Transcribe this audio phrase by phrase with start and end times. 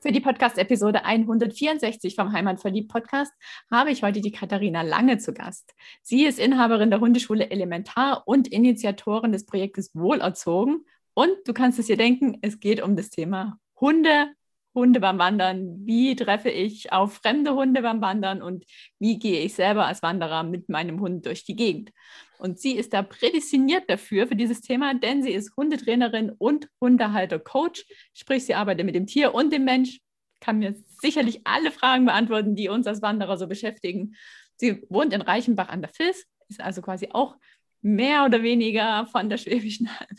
[0.00, 3.32] Für die Podcast-Episode 164 vom Heimatverliebt Podcast
[3.68, 5.74] habe ich heute die Katharina Lange zu Gast.
[6.02, 10.84] Sie ist Inhaberin der Hundeschule Elementar und Initiatorin des Projektes Wohlerzogen
[11.14, 14.28] und du kannst es dir denken, es geht um das Thema Hunde,
[14.74, 15.86] Hunde beim Wandern.
[15.86, 18.64] Wie treffe ich auf fremde Hunde beim Wandern und
[18.98, 21.90] wie gehe ich selber als Wanderer mit meinem Hund durch die Gegend?
[22.38, 27.84] Und sie ist da prädestiniert dafür, für dieses Thema, denn sie ist Hundetrainerin und Hundehalter-Coach,
[28.14, 30.00] sprich, sie arbeitet mit dem Tier und dem Mensch,
[30.40, 34.14] kann mir sicherlich alle Fragen beantworten, die uns als Wanderer so beschäftigen.
[34.56, 37.36] Sie wohnt in Reichenbach an der Fils, ist also quasi auch
[37.82, 40.18] mehr oder weniger von der Schwäbischen Alb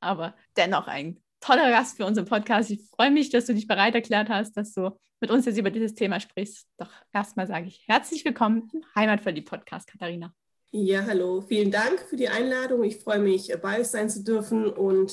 [0.00, 2.70] aber dennoch ein toller Gast für unseren Podcast.
[2.70, 5.70] Ich freue mich, dass du dich bereit erklärt hast, dass du mit uns jetzt über
[5.70, 6.68] dieses Thema sprichst.
[6.78, 10.32] Doch erstmal sage ich herzlich willkommen im Heimatverliebt-Podcast, Katharina.
[10.72, 12.84] Ja, hallo, vielen Dank für die Einladung.
[12.84, 15.12] Ich freue mich, bei euch sein zu dürfen und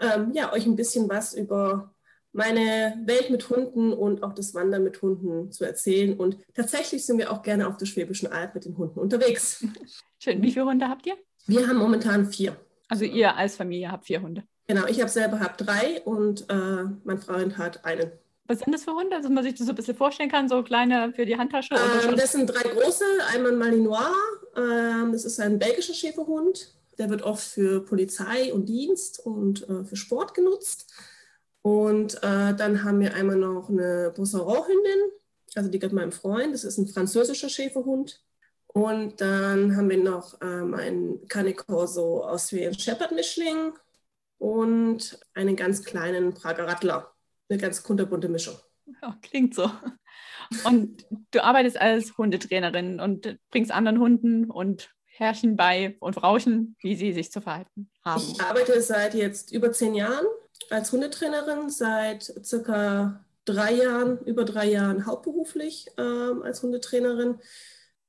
[0.00, 1.94] ähm, ja, euch ein bisschen was über
[2.32, 6.16] meine Welt mit Hunden und auch das Wandern mit Hunden zu erzählen.
[6.16, 9.64] Und tatsächlich sind wir auch gerne auf der Schwäbischen Alb mit den Hunden unterwegs.
[10.18, 10.42] Schön.
[10.42, 11.16] Wie viele Hunde habt ihr?
[11.46, 12.56] Wir haben momentan vier.
[12.88, 14.44] Also ihr als Familie habt vier Hunde.
[14.68, 18.12] Genau, ich habe selber hab drei und äh, mein Freund hat einen.
[18.46, 20.62] Was sind das für Hunde, dass man sich das so ein bisschen vorstellen kann, so
[20.62, 21.74] kleine für die Handtasche?
[21.74, 24.12] Ähm, das sind drei große, einmal Malinois,
[24.56, 26.74] ähm, das ist ein belgischer Schäferhund.
[26.98, 30.92] Der wird oft für Polizei und Dienst und äh, für Sport genutzt.
[31.62, 35.12] Und äh, dann haben wir einmal noch eine Bosseron-Hündin,
[35.54, 38.20] also die gehört meinem Freund, das ist ein französischer Schäferhund.
[38.66, 43.72] Und dann haben wir noch ähm, einen Canecorso Austrian Shepherd Mischling
[44.38, 47.12] und einen ganz kleinen Prager Rattler.
[47.48, 48.56] Eine ganz kunterbunte Mischung.
[49.02, 49.70] Ja, klingt so.
[50.64, 56.94] Und du arbeitest als Hundetrainerin und bringst anderen Hunden und Herrchen bei und Rauschen, wie
[56.94, 58.22] sie sich zu verhalten haben.
[58.22, 60.26] Ich arbeite seit jetzt über zehn Jahren
[60.70, 67.38] als Hundetrainerin, seit circa drei Jahren, über drei Jahren hauptberuflich ähm, als Hundetrainerin.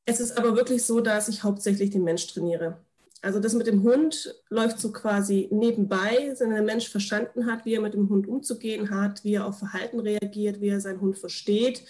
[0.05, 2.79] Es ist aber wirklich so, dass ich hauptsächlich den Mensch trainiere.
[3.21, 7.73] Also das mit dem Hund läuft so quasi nebenbei, wenn der Mensch verstanden hat, wie
[7.73, 11.17] er mit dem Hund umzugehen hat, wie er auf Verhalten reagiert, wie er seinen Hund
[11.17, 11.83] versteht,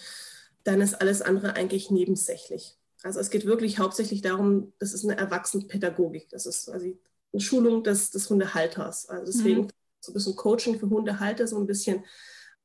[0.64, 2.76] dann ist alles andere eigentlich nebensächlich.
[3.02, 6.98] Also es geht wirklich hauptsächlich darum, das ist eine Erwachsenenpädagogik, das ist quasi
[7.32, 9.08] eine Schulung des, des Hundehalters.
[9.08, 9.68] Also deswegen mhm.
[10.00, 12.04] so ein bisschen Coaching für Hundehalter, so ein bisschen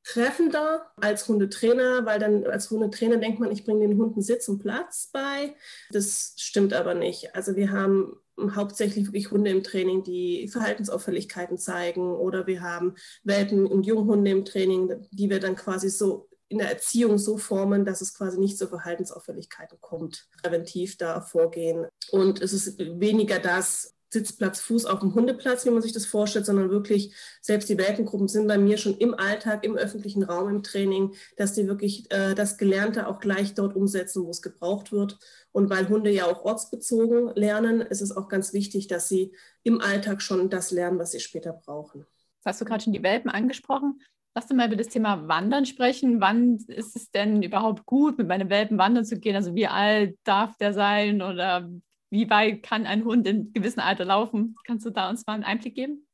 [0.02, 4.58] treffender als Hundetrainer, weil dann als Hundetrainer denkt man, ich bringe den Hunden Sitz und
[4.58, 5.54] Platz bei.
[5.90, 7.34] Das stimmt aber nicht.
[7.34, 8.16] Also wir haben
[8.54, 14.44] hauptsächlich wirklich Hunde im Training, die Verhaltensauffälligkeiten zeigen oder wir haben Welpen und Junghunde im
[14.44, 18.56] Training, die wir dann quasi so in der Erziehung so formen, dass es quasi nicht
[18.56, 21.86] zu Verhaltensauffälligkeiten kommt, präventiv da vorgehen.
[22.12, 26.46] Und es ist weniger das, Sitzplatz, Fuß auf dem Hundeplatz, wie man sich das vorstellt,
[26.46, 30.62] sondern wirklich, selbst die Welpengruppen sind bei mir schon im Alltag, im öffentlichen Raum, im
[30.62, 35.18] Training, dass die wirklich äh, das Gelernte auch gleich dort umsetzen, wo es gebraucht wird.
[35.52, 39.80] Und weil Hunde ja auch ortsbezogen lernen, ist es auch ganz wichtig, dass sie im
[39.80, 42.06] Alltag schon das lernen, was sie später brauchen.
[42.44, 44.00] hast du gerade schon die Welpen angesprochen.
[44.36, 46.20] Lass uns mal über das Thema Wandern sprechen.
[46.20, 49.34] Wann ist es denn überhaupt gut, mit meinem Welpen wandern zu gehen?
[49.34, 51.70] Also wie alt darf der sein oder
[52.10, 54.56] wie weit kann ein Hund in gewissem Alter laufen?
[54.66, 56.06] Kannst du da uns mal einen Einblick geben?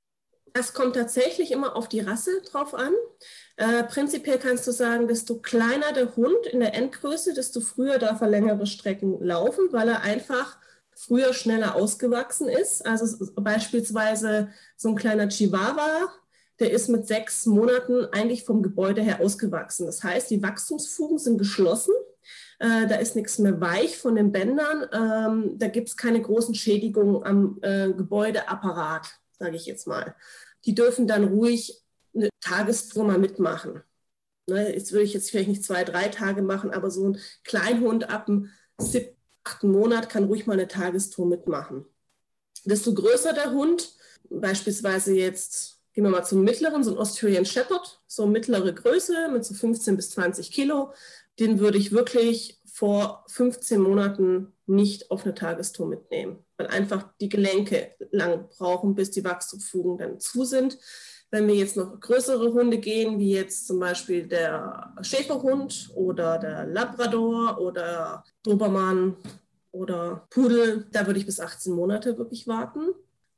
[0.55, 2.93] Das kommt tatsächlich immer auf die Rasse drauf an.
[3.57, 8.21] Äh, prinzipiell kannst du sagen, desto kleiner der Hund in der Endgröße, desto früher darf
[8.21, 10.59] er längere Strecken laufen, weil er einfach
[10.95, 12.85] früher schneller ausgewachsen ist.
[12.85, 16.13] Also beispielsweise so ein kleiner Chihuahua,
[16.61, 19.87] der ist mit sechs Monaten eigentlich vom Gebäude her ausgewachsen.
[19.87, 21.95] Das heißt, die Wachstumsfugen sind geschlossen
[22.63, 24.87] äh, da ist nichts mehr weich von den Bändern.
[24.93, 30.15] Ähm, da gibt es keine großen Schädigungen am äh, Gebäudeapparat, sage ich jetzt mal.
[30.65, 31.83] Die dürfen dann ruhig
[32.15, 33.83] eine Tagestour mal mitmachen.
[34.47, 38.09] Ne, jetzt würde ich jetzt vielleicht nicht zwei, drei Tage machen, aber so ein Kleinhund
[38.09, 38.49] ab dem
[38.79, 41.85] siebten, achten Monat kann ruhig mal eine Tagestour mitmachen.
[42.65, 43.97] Desto größer der Hund,
[44.31, 49.45] beispielsweise jetzt gehen wir mal zum mittleren, so ein Australian Shepherd, so mittlere Größe mit
[49.45, 50.93] so 15 bis 20 Kilo,
[51.39, 57.29] den würde ich wirklich vor 15 Monaten nicht auf eine Tagestour mitnehmen, weil einfach die
[57.29, 60.79] Gelenke lang brauchen, bis die Wachstumsfugen dann zu sind.
[61.31, 66.67] Wenn wir jetzt noch größere Hunde gehen, wie jetzt zum Beispiel der Schäferhund oder der
[66.67, 69.17] Labrador oder Dobermann
[69.71, 72.95] oder Pudel, da würde ich bis 18 Monate wirklich warten.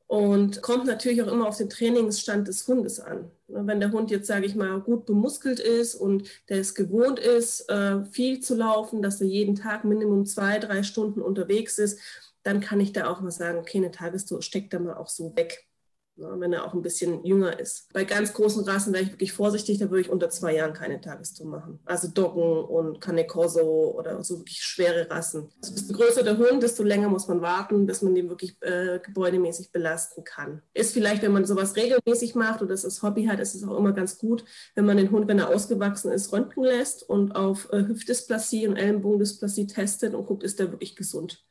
[0.06, 3.30] Und kommt natürlich auch immer auf den Trainingsstand des Hundes an.
[3.48, 7.68] Wenn der Hund jetzt, sage ich mal, gut bemuskelt ist und der es gewohnt ist,
[7.70, 11.98] äh, viel zu laufen, dass er jeden Tag Minimum zwei, drei Stunden unterwegs ist,
[12.42, 15.34] dann kann ich da auch mal sagen, okay, eine Tagestour steckt da mal auch so
[15.36, 15.73] weg ne,
[16.16, 17.92] wenn er auch ein bisschen jünger ist.
[17.92, 21.00] Bei ganz großen Rassen wäre ich wirklich vorsichtig, da würde ich unter zwei Jahren keine
[21.00, 21.80] Tagestour machen.
[21.84, 25.48] Also Doggen und Cane Corso oder so wirklich schwere Rassen.
[25.62, 29.00] Also desto größer der Hund, desto länger muss man warten, bis man den wirklich äh,
[29.00, 30.62] gebäudemäßig belasten kann.
[30.72, 33.76] Ist vielleicht, wenn man sowas regelmäßig macht oder das als Hobby hat, ist es auch
[33.76, 34.44] immer ganz gut,
[34.74, 38.76] wenn man den Hund, wenn er ausgewachsen ist, röntgen lässt und auf äh, Hüftdysplasie und
[38.76, 41.44] Ellenbogendysplasie testet und guckt, ist der wirklich gesund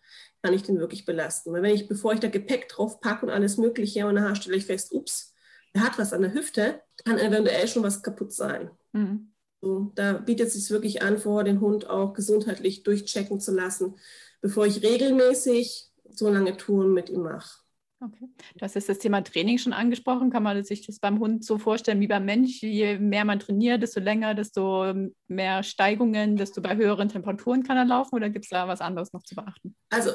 [0.44, 1.54] kann ich den wirklich belasten.
[1.54, 4.58] Weil wenn ich, bevor ich da Gepäck drauf packe und alles Mögliche und nachher stelle
[4.58, 5.34] ich fest, ups,
[5.72, 8.70] er hat was an der Hüfte, kann eventuell schon was kaputt sein.
[8.92, 9.32] Mhm.
[9.62, 13.96] So, da bietet es sich wirklich an, vorher den Hund auch gesundheitlich durchchecken zu lassen,
[14.42, 17.63] bevor ich regelmäßig so lange Touren mit ihm mache.
[18.04, 18.28] Okay.
[18.62, 20.30] Hast jetzt das Thema Training schon angesprochen.
[20.30, 22.62] Kann man sich das beim Hund so vorstellen wie beim Mensch?
[22.62, 24.94] Je mehr man trainiert, desto länger, desto
[25.28, 29.14] mehr Steigungen, desto bei höheren Temperaturen kann er laufen oder gibt es da was anderes
[29.14, 29.76] noch zu beachten?
[29.90, 30.12] Also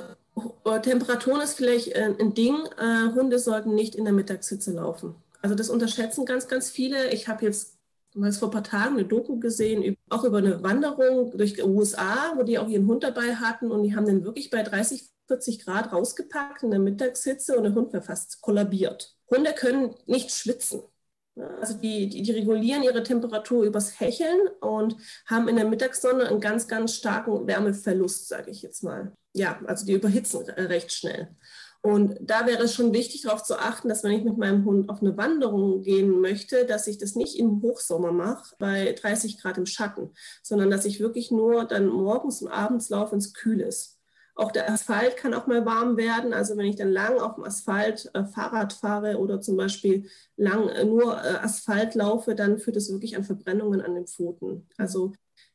[0.67, 2.56] äh, Temperaturen ist vielleicht äh, ein Ding.
[2.79, 5.14] Äh, Hunde sollten nicht in der Mittagshitze laufen.
[5.40, 7.11] Also das unterschätzen ganz, ganz viele.
[7.12, 7.79] Ich habe jetzt
[8.14, 12.32] mal vor ein paar Tagen eine Doku gesehen, auch über eine Wanderung durch die USA,
[12.37, 15.64] wo die auch ihren Hund dabei hatten und die haben den wirklich bei 30, 40
[15.64, 19.16] Grad rausgepackt in der Mittagshitze und der Hund wäre fast kollabiert.
[19.30, 20.82] Hunde können nicht schwitzen.
[21.60, 24.96] Also die, die, die, regulieren ihre Temperatur übers Hecheln und
[25.26, 29.12] haben in der Mittagssonne einen ganz, ganz starken Wärmeverlust, sage ich jetzt mal.
[29.34, 31.28] Ja, also die überhitzen recht schnell.
[31.80, 34.90] Und da wäre es schon wichtig, darauf zu achten, dass wenn ich mit meinem Hund
[34.90, 39.58] auf eine Wanderung gehen möchte, dass ich das nicht im Hochsommer mache, bei 30 Grad
[39.58, 40.10] im Schatten,
[40.42, 43.97] sondern dass ich wirklich nur dann morgens und abends laufe, wenn es kühl ist.
[44.38, 46.32] Auch der Asphalt kann auch mal warm werden.
[46.32, 50.69] Also wenn ich dann lang auf dem Asphalt äh, Fahrrad fahre oder zum Beispiel lang
[50.69, 54.69] äh, nur äh, Asphalt laufe, dann führt es wirklich an Verbrennungen an den Pfoten.
[54.76, 55.12] Also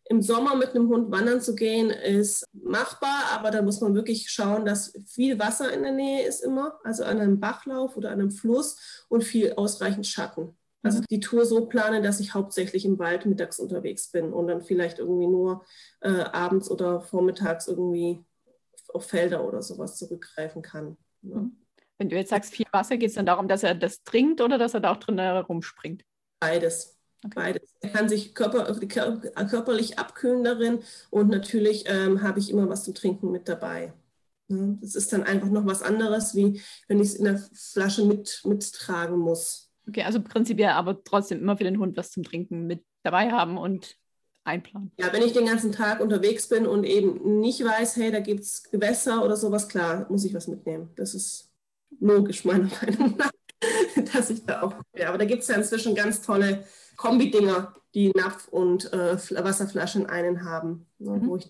[0.09, 4.29] im Sommer mit einem Hund wandern zu gehen, ist machbar, aber da muss man wirklich
[4.29, 8.19] schauen, dass viel Wasser in der Nähe ist immer, also an einem Bachlauf oder an
[8.19, 10.57] einem Fluss und viel ausreichend Schatten.
[10.81, 11.05] Also mhm.
[11.09, 14.99] die Tour so plane, dass ich hauptsächlich im Wald mittags unterwegs bin und dann vielleicht
[14.99, 15.63] irgendwie nur
[16.01, 18.25] äh, abends oder vormittags irgendwie
[18.93, 20.97] auf Felder oder sowas zurückgreifen kann.
[21.21, 21.37] Ja.
[21.37, 21.57] Mhm.
[21.97, 24.57] Wenn du jetzt sagst, viel Wasser, geht es dann darum, dass er das trinkt oder
[24.57, 26.03] dass er da auch drin herumspringt?
[26.39, 26.97] Beides.
[27.23, 27.33] Okay.
[27.35, 27.73] Beides.
[27.79, 28.65] Er kann sich körper,
[29.45, 30.79] körperlich abkühlen darin
[31.09, 33.93] und natürlich ähm, habe ich immer was zum Trinken mit dabei.
[34.49, 38.03] Ja, das ist dann einfach noch was anderes, wie wenn ich es in der Flasche
[38.03, 39.71] mit, mittragen muss.
[39.87, 43.57] Okay, also prinzipiell aber trotzdem immer für den Hund was zum Trinken mit dabei haben
[43.57, 43.97] und
[44.43, 44.91] einplanen.
[44.97, 48.41] Ja, wenn ich den ganzen Tag unterwegs bin und eben nicht weiß, hey, da gibt
[48.41, 50.89] es Gewässer oder sowas, klar, muss ich was mitnehmen.
[50.95, 51.51] Das ist
[51.99, 53.31] logisch, meiner Meinung nach,
[54.13, 54.75] dass ich da auch.
[54.97, 56.65] Ja, aber da gibt es ja inzwischen ganz tolle
[56.97, 61.27] Kombi-Dinger, die Napf und äh, Wasserflasche in einen haben, ne, mhm.
[61.27, 61.47] wo ich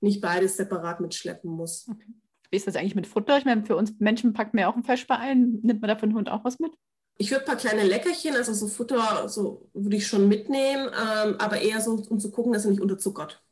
[0.00, 1.86] nicht beides separat mitschleppen muss.
[1.88, 2.14] Okay.
[2.50, 3.38] Wie ist das eigentlich mit Futter?
[3.38, 5.60] Ich meine, für uns Menschen packt man ja auch ein Feschbar ein.
[5.62, 6.72] Nimmt man da für den Hund auch was mit?
[7.18, 11.36] Ich würde ein paar kleine Leckerchen, also so Futter, so würde ich schon mitnehmen, ähm,
[11.38, 13.42] aber eher so, um zu gucken, dass er nicht unterzuckert.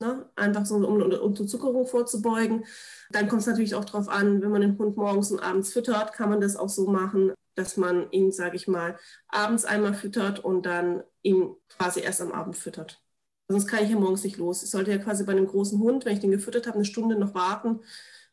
[0.00, 0.28] Ne?
[0.36, 2.66] Einfach so, um Unterzuckerung vorzubeugen.
[3.10, 6.12] Dann kommt es natürlich auch darauf an, wenn man den Hund morgens und abends füttert,
[6.12, 8.98] kann man das auch so machen, dass man ihn, sage ich mal,
[9.28, 13.02] abends einmal füttert und dann ihn quasi erst am Abend füttert.
[13.48, 14.62] Sonst kann ich ja morgens nicht los.
[14.62, 17.16] Ich sollte ja quasi bei einem großen Hund, wenn ich den gefüttert habe, eine Stunde
[17.18, 17.80] noch warten,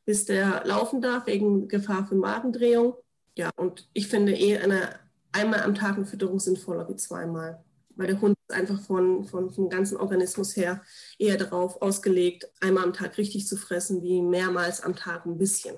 [0.05, 2.95] bis der laufen darf, wegen Gefahr für Magendrehung.
[3.35, 4.99] Ja, und ich finde eh eine
[5.33, 7.63] einmal am Tag eine Fütterung sinnvoller wie zweimal.
[7.95, 10.81] Weil der Hund ist einfach von, von, vom ganzen Organismus her
[11.19, 15.75] eher darauf ausgelegt, einmal am Tag richtig zu fressen, wie mehrmals am Tag ein bisschen.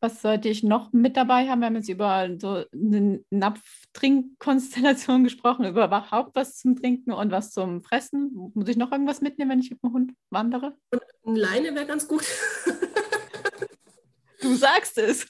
[0.00, 1.60] Was sollte ich noch mit dabei haben?
[1.60, 7.52] Wir haben jetzt über so eine Napftrinkkonstellation gesprochen, über überhaupt was zum Trinken und was
[7.52, 8.52] zum Fressen.
[8.52, 10.76] Muss ich noch irgendwas mitnehmen, wenn ich mit dem Hund wandere?
[10.90, 12.26] Und eine Leine wäre ganz gut.
[14.42, 15.26] du sagst es.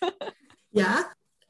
[0.73, 1.05] Ja,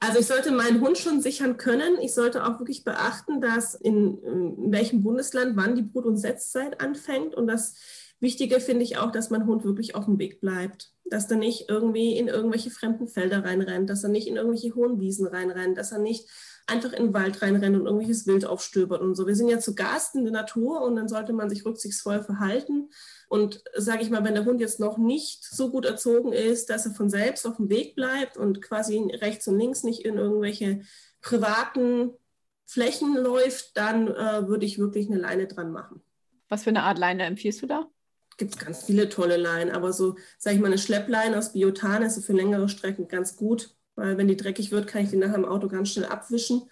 [0.06, 1.99] also ich sollte meinen Hund schon sichern können.
[2.00, 6.80] Ich sollte auch wirklich beachten, dass in, in welchem Bundesland wann die Brut- und Setzzeit
[6.80, 7.34] anfängt.
[7.34, 7.76] Und das
[8.20, 10.92] Wichtige finde ich auch, dass mein Hund wirklich auf dem Weg bleibt.
[11.04, 15.00] Dass er nicht irgendwie in irgendwelche fremden Felder reinrennt, dass er nicht in irgendwelche hohen
[15.00, 16.28] Wiesen reinrennt, dass er nicht
[16.66, 19.26] einfach in den Wald reinrennt und irgendwelches Wild aufstöbert und so.
[19.26, 22.90] Wir sind ja zu Gast in der Natur und dann sollte man sich rücksichtsvoll verhalten.
[23.28, 26.87] Und sage ich mal, wenn der Hund jetzt noch nicht so gut erzogen ist, dass
[26.87, 30.83] er von selbst auf dem Weg bleibt und quasi rechts und links nicht in irgendwelche
[31.21, 32.12] privaten
[32.66, 36.02] Flächen läuft, dann äh, würde ich wirklich eine Leine dran machen.
[36.49, 37.87] Was für eine Art Leine empfiehlst du da?
[38.37, 42.02] Gibt es ganz viele tolle Leinen, aber so, sage ich mal, eine Schleppleine aus Biotan
[42.02, 45.17] ist so für längere Strecken ganz gut, weil wenn die dreckig wird, kann ich die
[45.17, 46.63] nachher im Auto ganz schnell abwischen.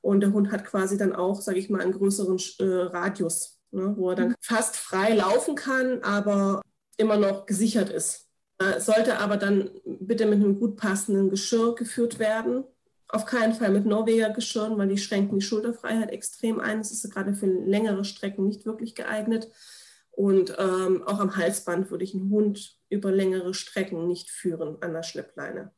[0.00, 3.94] Und der Hund hat quasi dann auch, sage ich mal, einen größeren äh, Radius, ne,
[3.96, 4.34] wo er dann mhm.
[4.40, 6.62] fast frei laufen kann, aber
[6.96, 8.28] immer noch gesichert ist.
[8.58, 12.64] Äh, sollte aber dann bitte mit einem gut passenden Geschirr geführt werden.
[13.08, 16.78] Auf keinen Fall mit Norweger Geschirren, weil die schränken die Schulterfreiheit extrem ein.
[16.78, 19.48] Das ist gerade für längere Strecken nicht wirklich geeignet.
[20.10, 24.92] Und ähm, auch am Halsband würde ich einen Hund über längere Strecken nicht führen an
[24.92, 25.72] der Schleppleine.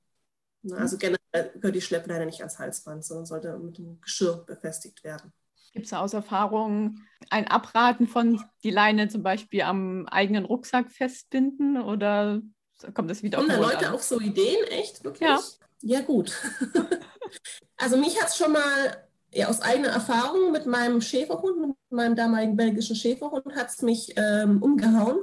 [0.72, 5.32] Also generell gehört die Schleppleine nicht ans Halsband, sondern sollte mit dem Geschirr befestigt werden.
[5.72, 6.98] Gibt es aus Erfahrung
[7.30, 12.42] ein Abraten von die Leine zum Beispiel am eigenen Rucksack festbinden oder
[12.94, 13.94] kommt das wieder Kommen da Leute an?
[13.94, 15.04] auf so Ideen, echt?
[15.04, 15.28] Wirklich?
[15.28, 15.40] Ja.
[15.82, 16.32] Ja, gut.
[17.76, 22.16] also mich hat es schon mal ja, aus eigener Erfahrung mit meinem Schäferhund, mit meinem
[22.16, 25.20] damaligen belgischen Schäferhund, hat es mich ähm, umgehauen.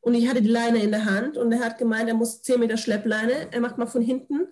[0.00, 2.60] Und ich hatte die Leine in der Hand und er hat gemeint, er muss 10
[2.60, 3.52] Meter Schleppleine.
[3.52, 4.48] Er macht mal von hinten,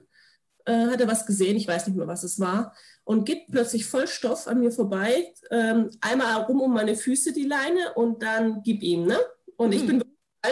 [0.69, 3.87] äh, hat er was gesehen, ich weiß nicht mehr, was es war, und geht plötzlich
[3.87, 5.33] voll Stoff an mir vorbei.
[5.51, 9.07] Ähm, einmal rum um meine Füße die Leine und dann gib ihm.
[9.07, 9.19] Ne?
[9.57, 9.87] Und ich hm.
[9.87, 10.05] bin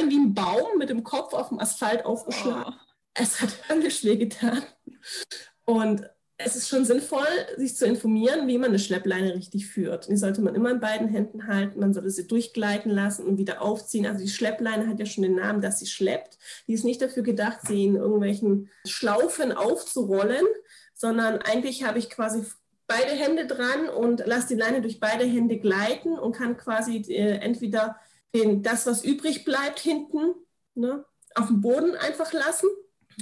[0.08, 2.74] wie ein Baum mit dem Kopf auf dem Asphalt aufgeschlagen.
[2.74, 2.80] Oh.
[3.14, 4.62] Es hat höllisch weh getan.
[5.64, 6.08] Und
[6.38, 7.26] es ist schon sinnvoll,
[7.56, 10.08] sich zu informieren, wie man eine Schleppleine richtig führt.
[10.08, 11.80] Die sollte man immer in beiden Händen halten.
[11.80, 14.06] Man sollte sie durchgleiten lassen und wieder aufziehen.
[14.06, 16.38] Also die Schleppleine hat ja schon den Namen, dass sie schleppt.
[16.66, 20.44] Die ist nicht dafür gedacht, sie in irgendwelchen Schlaufen aufzurollen,
[20.94, 22.44] sondern eigentlich habe ich quasi
[22.86, 27.38] beide Hände dran und lasse die Leine durch beide Hände gleiten und kann quasi äh,
[27.38, 27.96] entweder
[28.34, 30.34] den, das, was übrig bleibt hinten,
[30.74, 32.68] ne, auf dem Boden einfach lassen.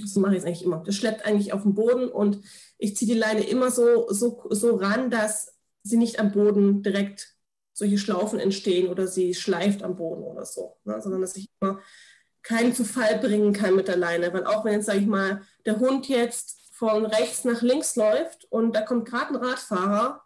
[0.00, 0.82] Das mache ich jetzt eigentlich immer.
[0.84, 2.40] Das schleppt eigentlich auf dem Boden und
[2.78, 7.36] ich ziehe die Leine immer so, so, so ran, dass sie nicht am Boden direkt
[7.72, 11.80] solche Schlaufen entstehen oder sie schleift am Boden oder so, ne, sondern dass ich immer
[12.42, 14.32] keinen zu Fall bringen kann mit der Leine.
[14.32, 18.46] Weil auch wenn jetzt, sage ich mal, der Hund jetzt von rechts nach links läuft
[18.50, 20.22] und da kommt gerade ein Radfahrer,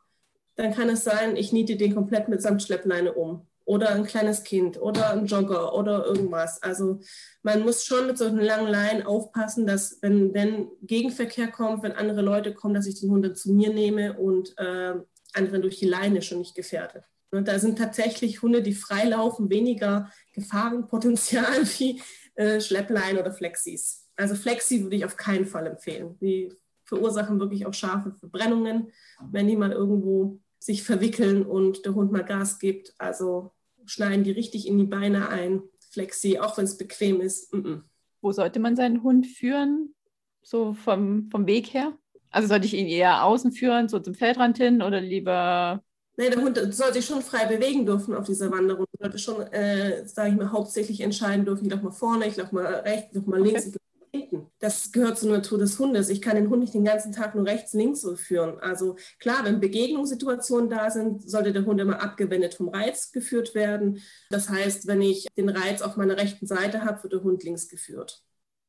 [0.57, 4.81] dann kann es sein, ich niete den komplett mit Samtschleppleine um oder ein kleines Kind
[4.81, 6.63] oder ein Jogger oder irgendwas.
[6.63, 7.01] Also
[7.43, 12.23] man muss schon mit solchen langen Leinen aufpassen, dass wenn, wenn Gegenverkehr kommt, wenn andere
[12.23, 14.95] Leute kommen, dass ich den Hund dann zu mir nehme und äh,
[15.35, 17.05] anderen durch die Leine schon nicht gefährdet.
[17.31, 22.01] Und da sind tatsächlich Hunde, die freilaufen, weniger Gefahrenpotenzial wie
[22.37, 24.09] äh, Schlepplein oder Flexis.
[24.17, 26.17] Also Flexi würde ich auf keinen Fall empfehlen.
[26.23, 26.55] Die
[26.87, 28.91] verursachen wirklich auch scharfe Verbrennungen,
[29.31, 32.95] wenn die mal irgendwo sich verwickeln und der Hund mal Gas gibt.
[32.97, 33.53] Also
[33.89, 35.63] schneiden die richtig in die Beine ein.
[35.91, 37.53] Flexi, auch wenn es bequem ist.
[37.53, 37.83] Mm -mm.
[38.21, 39.95] Wo sollte man seinen Hund führen?
[40.43, 41.97] So vom, vom Weg her?
[42.31, 45.83] Also sollte ich ihn eher außen führen, so zum Feldrand hin oder lieber.
[46.17, 48.87] Nein, der Hund soll sich schon frei bewegen dürfen auf dieser Wanderung.
[48.99, 52.37] Er sollte schon, äh, sage ich mal, hauptsächlich entscheiden dürfen, ich laufe mal vorne, ich
[52.37, 53.79] laufe mal rechts, ich laufe mal links, okay
[54.11, 54.47] hinten.
[54.59, 56.09] Das gehört zur Natur des Hundes.
[56.09, 58.59] Ich kann den Hund nicht den ganzen Tag nur rechts, links so führen.
[58.61, 64.03] Also klar, wenn Begegnungssituationen da sind, sollte der Hund immer abgewendet vom Reiz geführt werden.
[64.31, 67.69] Das heißt, wenn ich den Reiz auf meiner rechten Seite habe, wird der Hund links
[67.69, 68.23] geführt.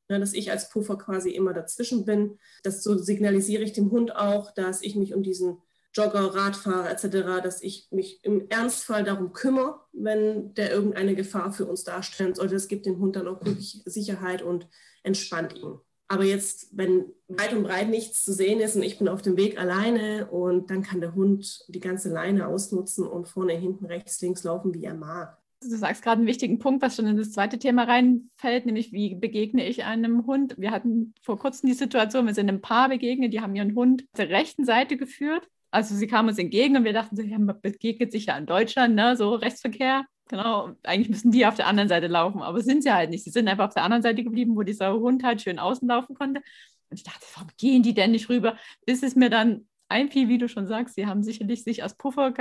[0.09, 2.39] Ja, dass ich als Puffer quasi immer dazwischen bin.
[2.63, 5.57] Das so signalisiere ich dem Hund auch, dass ich mich um diesen
[5.93, 11.65] Jogger, Radfahrer etc., dass ich mich im Ernstfall darum kümmere, wenn der irgendeine Gefahr für
[11.65, 12.55] uns darstellen sollte.
[12.55, 14.67] Es gibt dem Hund dann auch wirklich Sicherheit und
[15.03, 15.79] entspannt ihn.
[16.11, 19.37] Aber jetzt, wenn weit und breit nichts zu sehen ist und ich bin auf dem
[19.37, 24.19] Weg alleine und dann kann der Hund die ganze Leine ausnutzen und vorne, hinten, rechts,
[24.21, 25.37] links laufen, wie er mag.
[25.61, 29.13] Du sagst gerade einen wichtigen Punkt, was schon in das zweite Thema reinfällt, nämlich wie
[29.13, 30.55] begegne ich einem Hund.
[30.57, 34.05] Wir hatten vor kurzem die Situation, wir sind einem Paar begegnet, die haben ihren Hund
[34.13, 35.47] zur rechten Seite geführt.
[35.69, 38.95] Also sie kamen uns entgegen und wir dachten, sie haben begegnet sich ja in Deutschland,
[38.95, 39.15] ne?
[39.15, 40.05] so Rechtsverkehr.
[40.29, 43.23] Genau, eigentlich müssen die auf der anderen Seite laufen, aber sind sie halt nicht.
[43.23, 46.15] Sie sind einfach auf der anderen Seite geblieben, wo dieser Hund halt schön außen laufen
[46.15, 46.41] konnte.
[46.89, 48.55] Und ich dachte, warum gehen die denn nicht rüber?
[48.85, 52.31] Bis es mir dann einfiel, wie du schon sagst, sie haben sicherlich sich als Puffer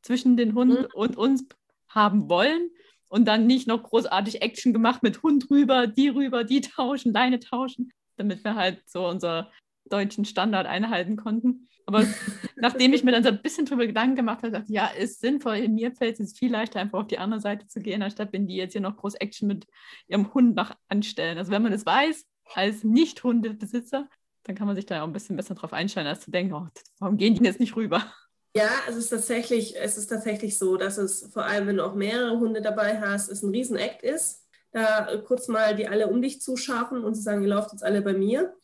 [0.00, 0.86] zwischen den Hund mhm.
[0.94, 1.46] und uns
[1.90, 2.70] haben wollen
[3.08, 7.38] und dann nicht noch großartig Action gemacht mit Hund rüber, die rüber, die tauschen, deine
[7.38, 9.52] tauschen, damit wir halt so unser
[9.84, 11.68] deutschen Standard einhalten konnten.
[11.86, 12.04] Aber
[12.56, 15.20] nachdem ich mir dann so ein bisschen drüber Gedanken gemacht habe, dachte ich, ja, ist
[15.20, 15.68] sinnvoll.
[15.68, 18.56] Mir fällt es viel leichter, einfach auf die andere Seite zu gehen, anstatt wenn die
[18.56, 19.66] jetzt hier noch groß Action mit
[20.08, 21.38] ihrem Hund nach anstellen.
[21.38, 24.08] Also wenn man das weiß, als Nicht-Hundebesitzer,
[24.42, 26.66] dann kann man sich da auch ein bisschen besser drauf einstellen, als zu denken, oh,
[26.98, 28.04] warum gehen die jetzt nicht rüber?
[28.56, 31.94] Ja, es ist tatsächlich, es ist tatsächlich so, dass es vor allem, wenn du auch
[31.94, 36.40] mehrere Hunde dabei hast, es ein Riesen-Act ist, da kurz mal die alle um dich
[36.40, 38.54] zuscharfen und zu sagen, ihr lauft jetzt alle bei mir.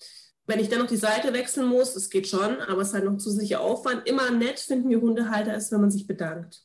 [0.46, 3.04] Wenn ich dann noch die Seite wechseln muss, das geht schon, aber es ist halt
[3.04, 4.08] noch zusätzlicher Aufwand.
[4.08, 6.62] Immer nett finden wir Hundehalter ist, wenn man sich bedankt.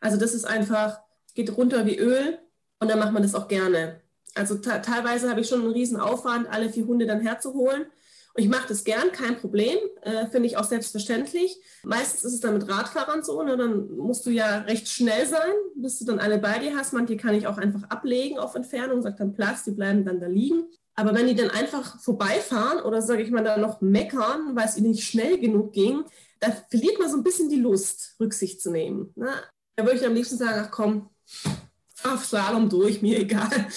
[0.00, 1.00] Also das ist einfach,
[1.34, 2.38] geht runter wie Öl
[2.80, 4.00] und dann macht man das auch gerne.
[4.34, 7.86] Also teilweise habe ich schon einen riesen Aufwand, alle vier Hunde dann herzuholen.
[8.34, 11.58] Und ich mache das gern, kein Problem, äh, finde ich auch selbstverständlich.
[11.82, 13.56] Meistens ist es dann mit Radfahrern so, ne?
[13.56, 16.94] dann musst du ja recht schnell sein, bis du dann alle bei dir hast.
[16.94, 20.28] Manche kann ich auch einfach ablegen auf Entfernung, sagt dann Platz, die bleiben dann da
[20.28, 20.64] liegen.
[20.94, 24.76] Aber wenn die dann einfach vorbeifahren oder sage ich mal dann noch meckern, weil es
[24.76, 26.04] ihnen nicht schnell genug ging,
[26.40, 29.12] da verliert man so ein bisschen die Lust, Rücksicht zu nehmen.
[29.14, 29.30] Ne?
[29.76, 31.10] Da würde ich am liebsten sagen, ach komm,
[32.04, 33.68] auf Slalom durch, mir egal.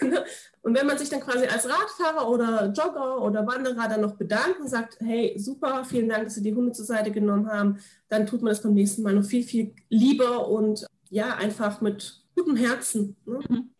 [0.64, 4.60] und wenn man sich dann quasi als Radfahrer oder Jogger oder Wanderer dann noch bedankt
[4.60, 7.78] und sagt, hey, super, vielen Dank, dass Sie die Hunde zur Seite genommen haben,
[8.08, 12.22] dann tut man das beim nächsten Mal noch viel, viel lieber und ja, einfach mit
[12.34, 13.40] gutem Herzen, ne?
[13.48, 13.70] mhm.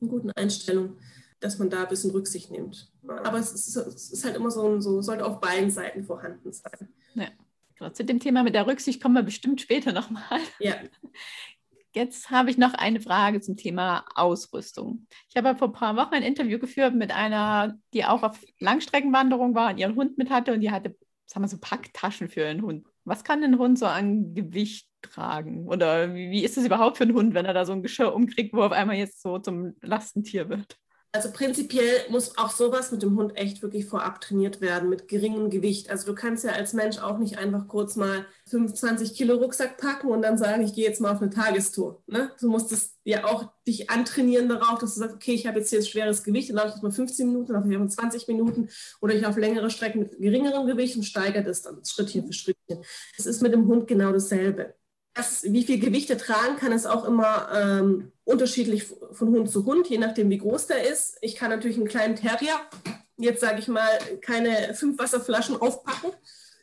[0.00, 0.96] und guten Einstellungen
[1.44, 2.90] dass man da ein bisschen Rücksicht nimmt.
[3.06, 6.88] Aber es ist, es ist halt immer so, so, sollte auf beiden Seiten vorhanden sein.
[7.14, 7.28] Ja.
[7.76, 10.40] Genau, zu dem Thema mit der Rücksicht kommen wir bestimmt später nochmal.
[10.58, 10.76] Ja.
[11.94, 15.06] Jetzt habe ich noch eine Frage zum Thema Ausrüstung.
[15.28, 19.54] Ich habe vor ein paar Wochen ein Interview geführt mit einer, die auch auf Langstreckenwanderung
[19.54, 20.96] war und ihren Hund mit hatte und die hatte,
[21.26, 22.84] sagen wir so, Packtaschen für einen Hund.
[23.04, 25.68] Was kann ein Hund so an Gewicht tragen?
[25.68, 28.12] Oder wie, wie ist es überhaupt für einen Hund, wenn er da so ein Geschirr
[28.12, 30.76] umkriegt, wo auf einmal jetzt so zum Lastentier wird?
[31.14, 35.48] Also prinzipiell muss auch sowas mit dem Hund echt wirklich vorab trainiert werden, mit geringem
[35.48, 35.88] Gewicht.
[35.88, 40.08] Also du kannst ja als Mensch auch nicht einfach kurz mal 25 Kilo Rucksack packen
[40.08, 42.02] und dann sagen, ich gehe jetzt mal auf eine Tagestour.
[42.08, 42.32] Ne?
[42.40, 45.70] Du musst es ja auch dich antrainieren darauf, dass du sagst, okay, ich habe jetzt
[45.70, 47.88] hier ein schweres Gewicht, dann laufe ich jetzt mal 15 Minuten, dann laufe ich mal
[47.88, 48.68] 20 Minuten
[49.00, 52.84] oder ich auf längere Strecken mit geringerem Gewicht und steigere das dann Schrittchen für Schrittchen.
[53.16, 54.74] Es ist mit dem Hund genau dasselbe.
[55.14, 59.64] Das, wie viel Gewicht er tragen kann, ist auch immer ähm, unterschiedlich von Hund zu
[59.64, 61.16] Hund, je nachdem, wie groß der ist.
[61.20, 62.54] Ich kann natürlich einen kleinen Terrier,
[63.16, 63.88] jetzt sage ich mal,
[64.22, 66.10] keine fünf Wasserflaschen aufpacken,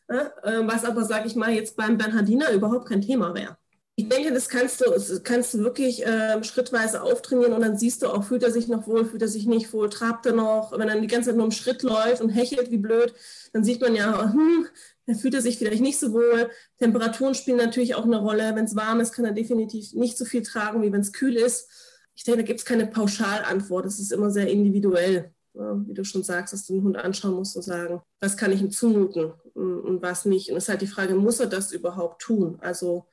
[0.08, 0.26] äh,
[0.66, 3.58] was aber, sage ich mal, jetzt beim Bernhardiner überhaupt kein Thema wäre.
[3.96, 8.02] Ich denke, das kannst du, das kannst du wirklich äh, schrittweise auftrainieren und dann siehst
[8.02, 10.72] du auch, fühlt er sich noch wohl, fühlt er sich nicht wohl, trabt er noch.
[10.76, 13.14] Wenn er die ganze Zeit nur im Schritt läuft und hechelt wie blöd,
[13.54, 14.66] dann sieht man ja, hm,
[15.06, 16.50] dann fühlt er sich vielleicht nicht so wohl.
[16.78, 18.56] Temperaturen spielen natürlich auch eine Rolle.
[18.56, 21.36] Wenn es warm ist, kann er definitiv nicht so viel tragen, wie wenn es kühl
[21.36, 21.70] ist.
[22.16, 23.86] Ich denke, da gibt es keine Pauschalantwort.
[23.86, 27.56] Es ist immer sehr individuell, wie du schon sagst, dass du den Hund anschauen musst
[27.56, 30.52] und sagen, was kann ich ihm zumuten und was nicht.
[30.52, 32.58] Und es ist halt die Frage, muss er das überhaupt tun?
[32.62, 33.08] Also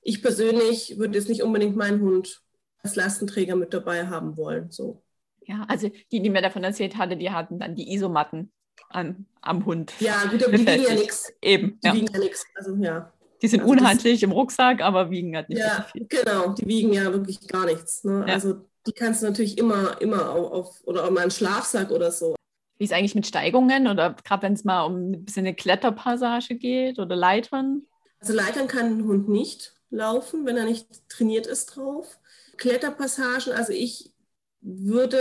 [0.00, 2.42] ich persönlich würde jetzt nicht unbedingt meinen Hund
[2.82, 4.70] als Lastenträger mit dabei haben wollen.
[4.70, 5.02] So.
[5.42, 8.52] Ja, also die, die mir davon erzählt hatte, die hatten dann die Isomatten
[8.88, 9.92] an, am Hund.
[10.00, 11.32] Ja, gut, aber die wiegen ja nichts.
[11.42, 11.78] Eben.
[11.82, 11.94] Die ja.
[11.94, 12.44] wiegen ja nichts.
[12.54, 13.12] Also ja.
[13.40, 16.06] Die sind also unhandlich im Rucksack, aber wiegen halt nicht ja, so viel.
[16.08, 18.04] Genau, die wiegen ja wirklich gar nichts.
[18.04, 18.24] Ne?
[18.26, 18.34] Ja.
[18.34, 22.34] Also die kannst du natürlich immer, immer auf, oder auch mal einen Schlafsack oder so.
[22.78, 26.54] Wie ist eigentlich mit Steigungen oder gerade wenn es mal um ein bisschen eine Kletterpassage
[26.56, 27.82] geht oder Leitern?
[28.20, 32.18] Also Leitern kann ein Hund nicht laufen, wenn er nicht trainiert ist drauf.
[32.56, 34.12] Kletterpassagen, also ich
[34.60, 35.18] würde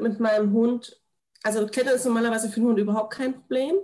[0.00, 1.00] mit meinem Hund
[1.56, 3.76] also Klettern ist normalerweise für den Hund überhaupt kein Problem.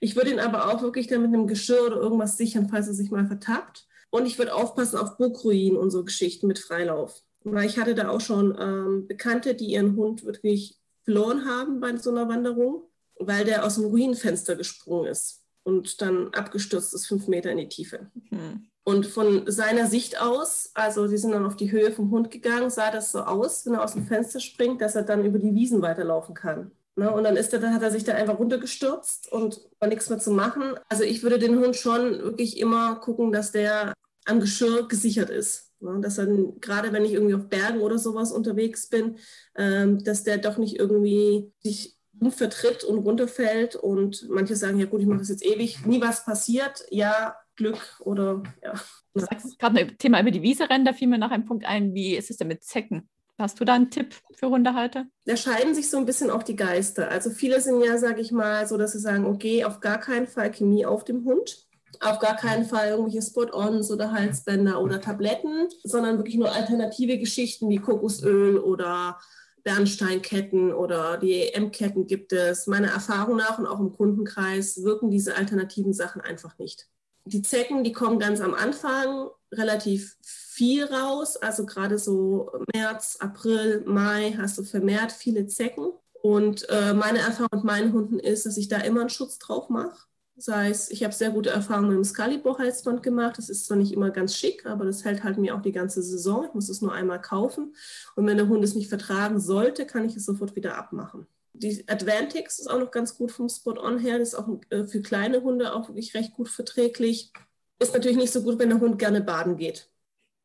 [0.00, 2.94] Ich würde ihn aber auch wirklich dann mit einem Geschirr oder irgendwas sichern, falls er
[2.94, 3.86] sich mal vertappt.
[4.10, 7.22] Und ich würde aufpassen auf Burgruinen und so Geschichten mit Freilauf.
[7.44, 11.96] Weil ich hatte da auch schon ähm, Bekannte, die ihren Hund wirklich verloren haben bei
[11.96, 12.82] so einer Wanderung,
[13.18, 17.68] weil der aus dem Ruinenfenster gesprungen ist und dann abgestürzt ist, fünf Meter in die
[17.68, 18.10] Tiefe.
[18.30, 18.66] Mhm.
[18.88, 22.70] Und von seiner Sicht aus, also sie sind dann auf die Höhe vom Hund gegangen,
[22.70, 25.56] sah das so aus, wenn er aus dem Fenster springt, dass er dann über die
[25.56, 26.70] Wiesen weiterlaufen kann.
[26.96, 27.10] Ne?
[27.10, 30.18] Und dann, ist er, dann hat er sich da einfach runtergestürzt und war nichts mehr
[30.18, 30.74] zu machen.
[30.88, 33.92] Also ich würde den Hund schon wirklich immer gucken, dass der
[34.24, 35.72] am Geschirr gesichert ist.
[35.80, 36.00] Ne?
[36.00, 36.26] Dass er,
[36.60, 39.18] gerade wenn ich irgendwie auf Bergen oder sowas unterwegs bin,
[39.56, 41.96] ähm, dass der doch nicht irgendwie sich
[42.30, 43.76] vertritt und runterfällt.
[43.76, 46.84] Und manche sagen, ja gut, ich mache das jetzt ewig, nie was passiert.
[46.90, 48.72] Ja, Glück oder ja.
[49.12, 51.66] Du sagst gerade ein Thema über die Wiese rennen, da fiel mir noch ein Punkt
[51.66, 53.08] ein, wie ist es denn mit Zecken?
[53.38, 55.06] Hast du da einen Tipp für Hundehalter?
[55.26, 57.10] Da scheiden sich so ein bisschen auch die Geister.
[57.10, 60.26] Also viele sind ja, sage ich mal, so, dass sie sagen, okay, auf gar keinen
[60.26, 61.66] Fall Chemie auf dem Hund.
[62.00, 67.68] Auf gar keinen Fall irgendwelche Spot-ons oder Halsbänder oder Tabletten, sondern wirklich nur alternative Geschichten
[67.68, 69.18] wie Kokosöl oder
[69.64, 72.66] Bernsteinketten oder die EM-Ketten gibt es.
[72.66, 76.86] Meiner Erfahrung nach und auch im Kundenkreis wirken diese alternativen Sachen einfach nicht.
[77.24, 81.36] Die Zecken, die kommen ganz am Anfang relativ viel raus.
[81.36, 85.92] Also gerade so März, April, Mai hast du vermehrt viele Zecken.
[86.22, 89.68] Und äh, meine Erfahrung mit meinen Hunden ist, dass ich da immer einen Schutz drauf
[89.68, 90.06] mache.
[90.38, 93.38] Sei es, ich habe sehr gute Erfahrungen mit dem Scalibor-Halsband gemacht.
[93.38, 96.02] Das ist zwar nicht immer ganz schick, aber das hält halt mir auch die ganze
[96.02, 96.44] Saison.
[96.46, 97.74] Ich muss es nur einmal kaufen.
[98.16, 101.26] Und wenn der Hund es nicht vertragen sollte, kann ich es sofort wieder abmachen.
[101.54, 104.18] Die Advantix ist auch noch ganz gut vom Spot-On her.
[104.18, 107.32] Das ist auch äh, für kleine Hunde auch wirklich recht gut verträglich.
[107.78, 109.90] Ist natürlich nicht so gut, wenn der Hund gerne baden geht.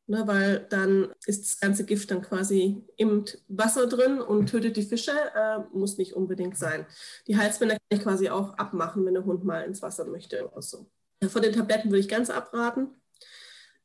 [0.08, 4.82] Ne, weil dann ist das ganze Gift dann quasi im Wasser drin und tötet die
[4.82, 5.12] Fische.
[5.12, 6.86] Äh, muss nicht unbedingt sein.
[7.28, 10.60] Die Halsbänder kann ich quasi auch abmachen, wenn der Hund mal ins Wasser möchte oder
[10.60, 10.90] so.
[11.28, 12.88] Von den Tabletten würde ich ganz abraten.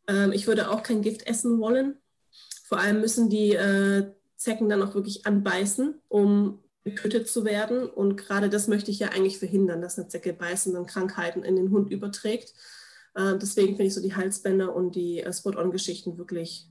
[0.08, 1.98] Ähm, ich würde auch kein Gift essen wollen.
[2.64, 7.88] Vor allem müssen die äh, Zecken dann auch wirklich anbeißen, um getötet zu werden.
[7.88, 11.72] Und gerade das möchte ich ja eigentlich verhindern, dass eine Zecke beißenden Krankheiten in den
[11.72, 12.54] Hund überträgt.
[13.18, 16.70] Äh, deswegen finde ich so die Halsbänder und die äh, Spot-on-Geschichten wirklich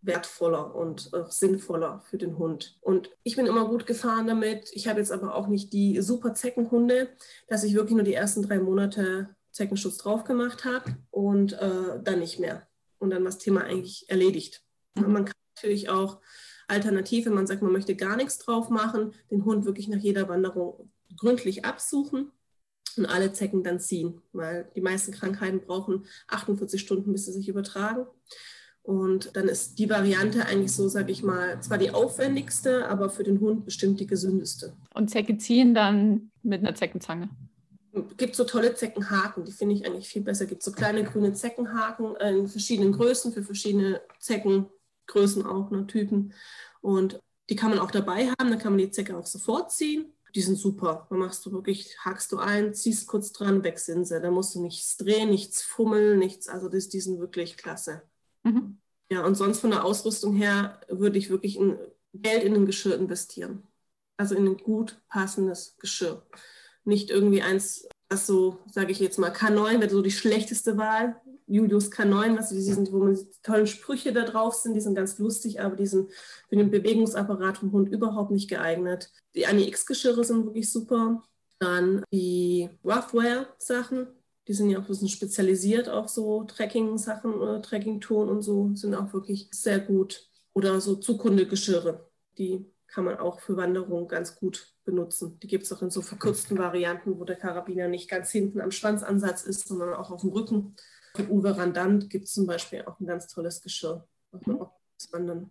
[0.00, 2.78] wertvoller und auch sinnvoller für den Hund.
[2.80, 4.70] Und ich bin immer gut gefahren damit.
[4.72, 7.08] Ich habe jetzt aber auch nicht die super Zeckenhunde,
[7.48, 12.18] dass ich wirklich nur die ersten drei Monate Zeckenschutz drauf gemacht habe und äh, dann
[12.18, 12.66] nicht mehr.
[12.98, 14.62] Und dann war das Thema eigentlich erledigt.
[14.94, 15.12] Mhm.
[15.12, 16.20] Man kann natürlich auch
[16.66, 20.28] alternativ, wenn man sagt, man möchte gar nichts drauf machen, den Hund wirklich nach jeder
[20.28, 22.32] Wanderung gründlich absuchen
[22.98, 27.48] und alle Zecken dann ziehen, weil die meisten Krankheiten brauchen 48 Stunden, bis sie sich
[27.48, 28.06] übertragen.
[28.82, 33.24] Und dann ist die Variante eigentlich so, sage ich mal, zwar die aufwendigste, aber für
[33.24, 34.74] den Hund bestimmt die gesündeste.
[34.92, 37.30] Und Zecke ziehen dann mit einer Zeckenzange?
[37.94, 40.44] Es gibt so tolle Zeckenhaken, die finde ich eigentlich viel besser.
[40.44, 46.34] Es gibt so kleine grüne Zeckenhaken in verschiedenen Größen für verschiedene Zeckengrößen auch, ne, Typen.
[46.82, 50.13] Und die kann man auch dabei haben, dann kann man die Zecke auch sofort ziehen
[50.34, 51.06] die sind super.
[51.10, 54.20] Da machst du wirklich, hakst du ein, ziehst kurz dran, weg sind sie.
[54.20, 56.48] Da musst du nichts drehen, nichts fummeln, nichts.
[56.48, 58.02] Also das, die sind wirklich klasse.
[58.42, 58.78] Mhm.
[59.10, 61.78] Ja, und sonst von der Ausrüstung her würde ich wirklich in,
[62.12, 63.62] Geld in ein Geschirr investieren.
[64.16, 66.26] Also in ein gut passendes Geschirr.
[66.84, 71.20] Nicht irgendwie eins, was so, sage ich jetzt mal, K9 wäre so die schlechteste Wahl.
[71.54, 75.18] Julius K9, was die sind, wo man tollen Sprüche da drauf sind, die sind ganz
[75.18, 76.10] lustig, aber die sind
[76.48, 79.12] für den Bewegungsapparat vom Hund überhaupt nicht geeignet.
[79.36, 81.22] Die Ani X-Geschirre sind wirklich super.
[81.60, 84.08] Dann die Roughwear-Sachen,
[84.48, 88.96] die sind ja auch ein bisschen spezialisiert auf so Trekking-Sachen oder Trekking-Touren und so, sind
[88.96, 90.28] auch wirklich sehr gut.
[90.54, 95.38] Oder so Zukundegeschirre, die kann man auch für Wanderungen ganz gut benutzen.
[95.40, 98.72] Die gibt es auch in so verkürzten Varianten, wo der Karabiner nicht ganz hinten am
[98.72, 100.74] Schwanzansatz ist, sondern auch auf dem Rücken.
[101.16, 104.06] Von Uwe Randant gibt es zum Beispiel auch ein ganz tolles Geschirr,
[105.12, 105.50] wandern.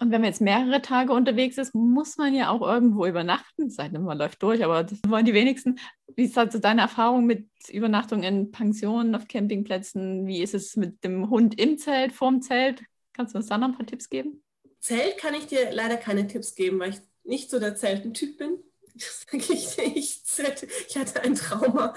[0.00, 3.70] Und wenn man jetzt mehrere Tage unterwegs ist, muss man ja auch irgendwo übernachten.
[3.70, 5.78] Sei denn, man läuft durch, aber das wollen die wenigsten.
[6.16, 10.26] Wie ist also deine Erfahrung mit Übernachtung in Pensionen, auf Campingplätzen?
[10.26, 12.82] Wie ist es mit dem Hund im Zelt, vorm Zelt?
[13.12, 14.42] Kannst du uns da noch ein paar Tipps geben?
[14.80, 18.58] Zelt kann ich dir leider keine Tipps geben, weil ich nicht so der Zeltentyp bin.
[19.32, 21.94] Ich hatte ein Trauma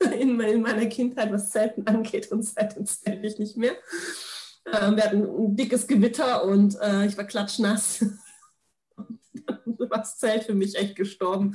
[0.18, 3.72] in meiner Kindheit, was Zelten angeht und seitdem zelte ich nicht mehr.
[4.66, 8.04] Ähm, wir hatten ein dickes Gewitter und äh, ich war klatschnass.
[9.90, 11.54] das Zelt für mich echt gestorben.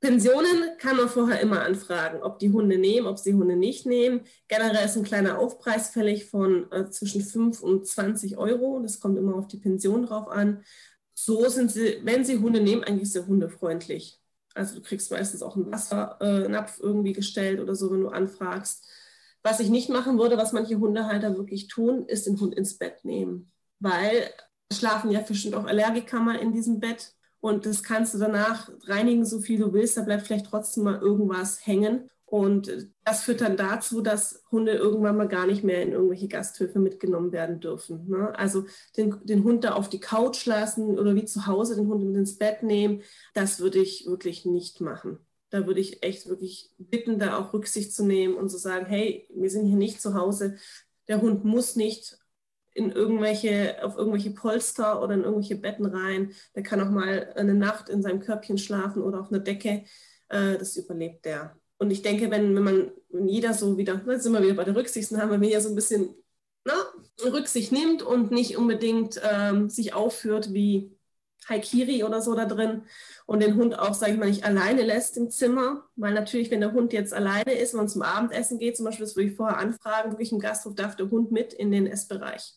[0.00, 4.22] Pensionen kann man vorher immer anfragen, ob die Hunde nehmen, ob sie Hunde nicht nehmen.
[4.48, 8.80] Generell ist ein kleiner Aufpreis fällig von äh, zwischen 5 und 20 Euro.
[8.80, 10.64] Das kommt immer auf die Pension drauf an.
[11.12, 14.19] So sind sie, wenn sie Hunde nehmen, eigentlich sehr hundefreundlich.
[14.54, 18.88] Also du kriegst meistens auch einen Wassernapf irgendwie gestellt oder so, wenn du anfragst.
[19.42, 23.04] Was ich nicht machen würde, was manche Hundehalter wirklich tun, ist den Hund ins Bett
[23.04, 23.50] nehmen.
[23.78, 24.30] Weil
[24.72, 27.14] schlafen ja bestimmt auch Allergiker mal in diesem Bett.
[27.40, 29.96] Und das kannst du danach reinigen, so viel du willst.
[29.96, 32.10] Da bleibt vielleicht trotzdem mal irgendwas hängen.
[32.30, 36.78] Und das führt dann dazu, dass Hunde irgendwann mal gar nicht mehr in irgendwelche Gasthöfe
[36.78, 38.08] mitgenommen werden dürfen.
[38.08, 38.32] Ne?
[38.38, 38.66] Also
[38.96, 42.14] den, den, Hund da auf die Couch lassen oder wie zu Hause den Hund mit
[42.14, 43.02] ins Bett nehmen,
[43.34, 45.18] das würde ich wirklich nicht machen.
[45.50, 49.28] Da würde ich echt wirklich bitten, da auch Rücksicht zu nehmen und zu sagen, hey,
[49.34, 50.56] wir sind hier nicht zu Hause.
[51.08, 52.16] Der Hund muss nicht
[52.74, 56.32] in irgendwelche, auf irgendwelche Polster oder in irgendwelche Betten rein.
[56.54, 59.82] Der kann auch mal eine Nacht in seinem Körbchen schlafen oder auf einer Decke.
[60.28, 61.59] Äh, das überlebt der.
[61.80, 64.64] Und ich denke, wenn, wenn man, wenn jeder so wieder, da sind wir wieder bei
[64.64, 66.14] der Rücksicht, dann haben wir hier so ein bisschen
[66.64, 66.74] na,
[67.24, 70.94] Rücksicht nimmt und nicht unbedingt ähm, sich aufführt wie
[71.48, 72.82] Haikiri oder so da drin
[73.24, 76.60] und den Hund auch, sage ich mal, nicht alleine lässt im Zimmer, weil natürlich, wenn
[76.60, 79.36] der Hund jetzt alleine ist, wenn man zum Abendessen geht, zum Beispiel, das würde ich
[79.36, 82.52] vorher anfragen, wirklich im Gasthof, darf der Hund mit in den Essbereich?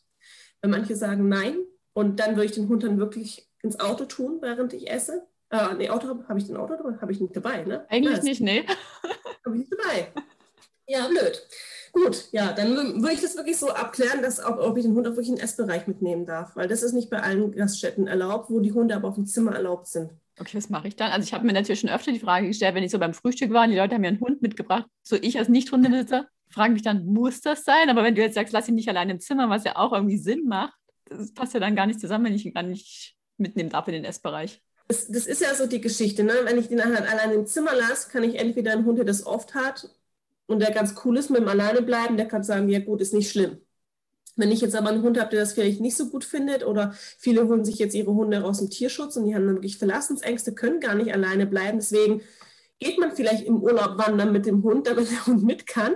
[0.62, 1.60] Wenn manche sagen nein
[1.94, 5.76] und dann würde ich den Hund dann wirklich ins Auto tun, während ich esse äh,
[5.76, 6.98] nee, Auto habe hab ich den Auto dabei?
[7.00, 7.86] Habe ich nicht dabei, ne?
[7.90, 8.66] Eigentlich ja, nicht, nee.
[9.46, 10.08] Habe ich nicht dabei.
[10.88, 11.42] Ja, blöd.
[11.92, 15.06] Gut, ja, dann würde ich das wirklich so abklären, dass ob, ob ich den Hund
[15.06, 18.50] auch wirklich in den Essbereich mitnehmen darf, weil das ist nicht bei allen Gaststätten erlaubt,
[18.50, 20.10] wo die Hunde aber auf dem Zimmer erlaubt sind.
[20.40, 21.12] Okay, was mache ich dann?
[21.12, 23.52] Also ich habe mir natürlich schon öfter die Frage gestellt, wenn ich so beim Frühstück
[23.52, 26.82] war und die Leute haben mir einen Hund mitgebracht, so ich als Nicht-Hundebesitzer, frage mich
[26.82, 27.90] dann, muss das sein?
[27.90, 30.18] Aber wenn du jetzt sagst, lass ihn nicht allein im Zimmer, was ja auch irgendwie
[30.18, 30.74] Sinn macht,
[31.06, 33.94] das passt ja dann gar nicht zusammen, wenn ich ihn gar nicht mitnehmen darf in
[33.94, 34.64] den Essbereich.
[34.88, 36.24] Das, das, ist ja so die Geschichte.
[36.24, 36.34] Ne?
[36.44, 39.26] Wenn ich den halt allein im Zimmer lasse, kann ich entweder einen Hund, der das
[39.26, 39.90] oft hat
[40.46, 43.14] und der ganz cool ist mit dem Alleine bleiben, der kann sagen, ja gut, ist
[43.14, 43.58] nicht schlimm.
[44.36, 46.96] Wenn ich jetzt aber einen Hund habe, der das vielleicht nicht so gut findet oder
[47.20, 50.54] viele holen sich jetzt ihre Hunde aus dem Tierschutz und die haben dann wirklich Verlassensängste,
[50.54, 51.78] können gar nicht alleine bleiben.
[51.78, 52.22] Deswegen
[52.80, 55.96] geht man vielleicht im Urlaub wandern mit dem Hund, damit der Hund mit kann.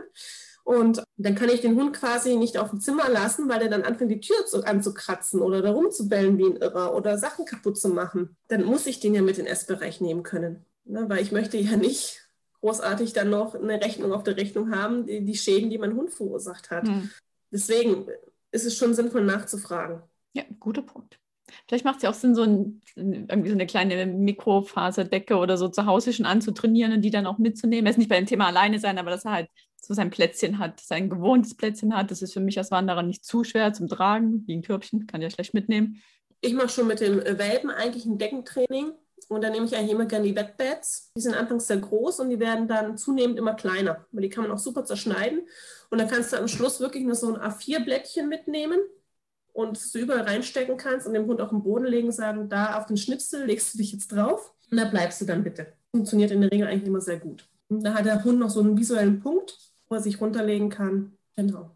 [0.67, 3.83] Und dann kann ich den Hund quasi nicht auf dem Zimmer lassen, weil er dann
[3.83, 7.87] anfängt, die Tür zu, anzukratzen oder da rumzubellen wie ein Irrer oder Sachen kaputt zu
[7.87, 8.35] machen.
[8.49, 10.65] Dann muss ich den ja mit in den Essbereich nehmen können.
[10.83, 11.05] Ne?
[11.07, 12.27] Weil ich möchte ja nicht
[12.59, 16.11] großartig dann noch eine Rechnung auf der Rechnung haben, die, die Schäden, die mein Hund
[16.11, 16.85] verursacht hat.
[16.85, 17.11] Hm.
[17.49, 18.05] Deswegen
[18.51, 20.01] ist es schon sinnvoll nachzufragen.
[20.33, 21.17] Ja, guter Punkt.
[21.69, 25.69] Vielleicht macht es ja auch Sinn, so, ein, irgendwie so eine kleine Mikrofaserdecke oder so
[25.69, 27.85] zu Hause schon anzutrainieren und die dann auch mitzunehmen.
[27.85, 29.49] Es ist nicht bei dem Thema alleine sein, aber dass er halt
[29.87, 32.11] so sein Plätzchen hat, sein gewohntes Plätzchen hat.
[32.11, 35.21] Das ist für mich als Wanderer nicht zu schwer zum Tragen, wie ein Körbchen, kann
[35.21, 36.01] ja schlecht mitnehmen.
[36.41, 38.91] Ich mache schon mit dem Welpen eigentlich ein Deckentraining
[39.29, 41.13] und dann nehme ich eigentlich immer gerne die Wetbeds.
[41.15, 44.43] Die sind anfangs sehr groß und die werden dann zunehmend immer kleiner, weil die kann
[44.43, 45.47] man auch super zerschneiden.
[45.89, 48.79] Und dann kannst du am Schluss wirklich nur so ein A4-Blättchen mitnehmen
[49.53, 52.85] und du überall reinstecken kannst und dem Hund auf den Boden legen, sagen, da auf
[52.85, 55.73] den Schnitzel legst du dich jetzt drauf und da bleibst du dann bitte.
[55.91, 57.47] Funktioniert in der Regel eigentlich immer sehr gut.
[57.69, 59.57] Und da hat der Hund noch so einen visuellen Punkt,
[59.89, 61.17] wo er sich runterlegen kann.
[61.35, 61.71] Genau.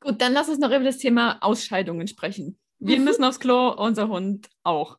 [0.00, 2.58] Gut, dann lass uns noch über das Thema Ausscheidungen sprechen.
[2.78, 3.04] Wir mhm.
[3.04, 4.98] müssen aufs Klo, unser Hund auch.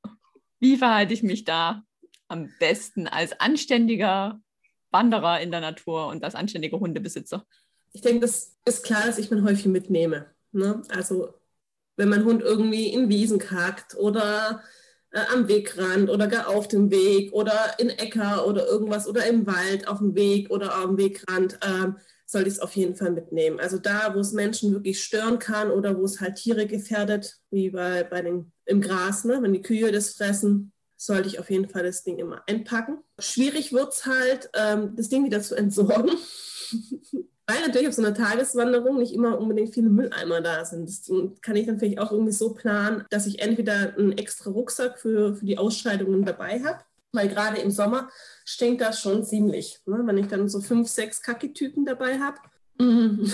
[0.60, 1.84] Wie verhalte ich mich da
[2.28, 4.39] am besten als anständiger
[4.91, 7.45] Wanderer in der Natur und als anständiger Hundebesitzer?
[7.93, 10.28] Ich denke, das ist klar, dass ich mein Häufchen mitnehme.
[10.52, 10.84] Ne?
[10.89, 11.34] Also
[11.97, 14.63] wenn mein Hund irgendwie in Wiesen kackt oder
[15.12, 19.45] äh, am Wegrand oder gar auf dem Weg oder in Äcker oder irgendwas oder im
[19.47, 21.91] Wald auf dem Weg oder am Wegrand, äh,
[22.32, 23.60] sollte ich es auf jeden Fall mitnehmen.
[23.60, 27.70] Also da, wo es Menschen wirklich stören kann oder wo es halt Tiere gefährdet, wie
[27.70, 29.39] bei, bei den, im Gras, ne?
[29.41, 33.00] wenn die Kühe das fressen, sollte ich auf jeden Fall das Ding immer einpacken.
[33.20, 36.12] Schwierig wird es halt, ähm, das Ding wieder zu entsorgen.
[37.48, 40.88] weil natürlich auf so einer Tageswanderung nicht immer unbedingt viele Mülleimer da sind.
[40.88, 45.00] Das kann ich dann vielleicht auch irgendwie so planen, dass ich entweder einen extra Rucksack
[45.00, 46.80] für, für die Ausscheidungen dabei habe,
[47.12, 48.10] weil gerade im Sommer
[48.45, 49.80] stinkt das schon ziemlich.
[49.86, 50.02] Ne?
[50.06, 52.38] Wenn ich dann so fünf, sechs Kaki-Tüten dabei habe.
[52.78, 53.30] Mm.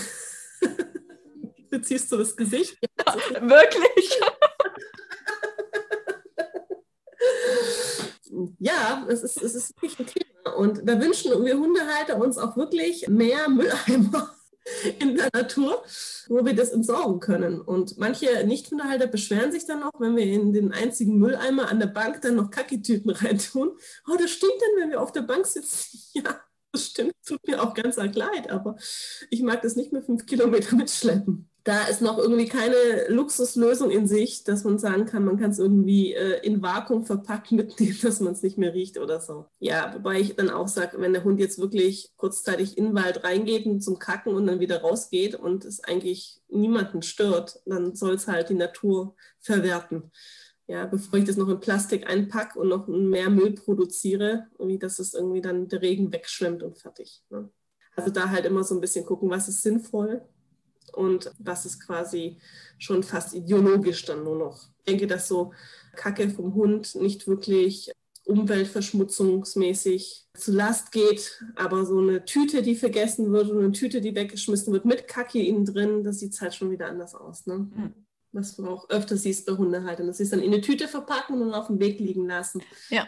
[1.70, 2.76] Beziehst du das Gesicht?
[3.06, 3.14] Ja,
[3.48, 4.20] wirklich?
[8.58, 10.56] ja, es ist, es ist wirklich ein Thema.
[10.56, 14.37] Und da wünschen wir Hundehalter uns auch wirklich mehr Mülleimer
[15.00, 15.82] in der Natur,
[16.28, 17.60] wo wir das entsorgen können.
[17.60, 21.86] Und manche Nicht-Hundehalter beschweren sich dann auch, wenn wir in den einzigen Mülleimer an der
[21.86, 23.70] Bank dann noch Kacketüten reintun.
[24.08, 25.98] Oh, das stinkt dann, wenn wir auf der Bank sitzen.
[26.18, 26.40] Ja,
[26.72, 27.12] das stimmt.
[27.24, 28.76] Tut mir auch ganz arg leid, aber
[29.30, 34.06] ich mag das nicht mehr fünf Kilometer mitschleppen da ist noch irgendwie keine Luxuslösung in
[34.08, 38.20] sich, dass man sagen kann, man kann es irgendwie äh, in Vakuum verpackt mitnehmen, dass
[38.20, 39.44] man es nicht mehr riecht oder so.
[39.58, 43.22] Ja, wobei ich dann auch sage, wenn der Hund jetzt wirklich kurzzeitig in den Wald
[43.22, 48.14] reingeht und zum Kacken und dann wieder rausgeht und es eigentlich niemanden stört, dann soll
[48.14, 50.10] es halt die Natur verwerten.
[50.68, 54.98] Ja, bevor ich das noch in Plastik einpacke und noch mehr Müll produziere, irgendwie, dass
[54.98, 57.22] es irgendwie dann der Regen wegschwemmt und fertig.
[57.28, 57.50] Ne?
[57.94, 60.26] Also da halt immer so ein bisschen gucken, was ist sinnvoll
[60.94, 62.38] und was ist quasi
[62.78, 64.68] schon fast ideologisch dann nur noch.
[64.78, 65.52] Ich denke, dass so
[65.96, 67.92] Kacke vom Hund nicht wirklich
[68.28, 74.14] umweltverschmutzungsmäßig zu Last geht, aber so eine Tüte, die vergessen wird und eine Tüte, die
[74.14, 77.46] weggeschmissen wird mit Kacke innen drin, das sieht halt schon wieder anders aus.
[77.46, 77.54] Ne?
[77.58, 77.94] Mhm.
[78.32, 81.40] Was du auch öfter siehst bei Hundehaltern, dass sie es dann in eine Tüte verpacken
[81.40, 82.62] und auf dem Weg liegen lassen.
[82.90, 83.06] Ja.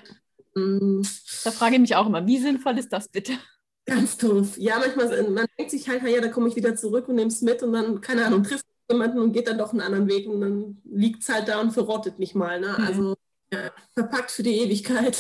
[0.55, 1.03] Mhm.
[1.45, 3.33] Da frage ich mich auch immer, wie sinnvoll ist das bitte?
[3.91, 4.57] Ganz doof.
[4.57, 7.43] Ja, manchmal, man denkt sich halt, ja, da komme ich wieder zurück und nehme es
[7.43, 10.41] mit und dann, keine Ahnung, trifft jemanden und geht dann doch einen anderen Weg und
[10.41, 12.61] dann liegt es halt da und verrottet nicht mal.
[12.61, 12.69] Ne?
[12.79, 12.85] Mhm.
[12.85, 13.17] Also
[13.53, 15.19] ja, verpackt für die Ewigkeit.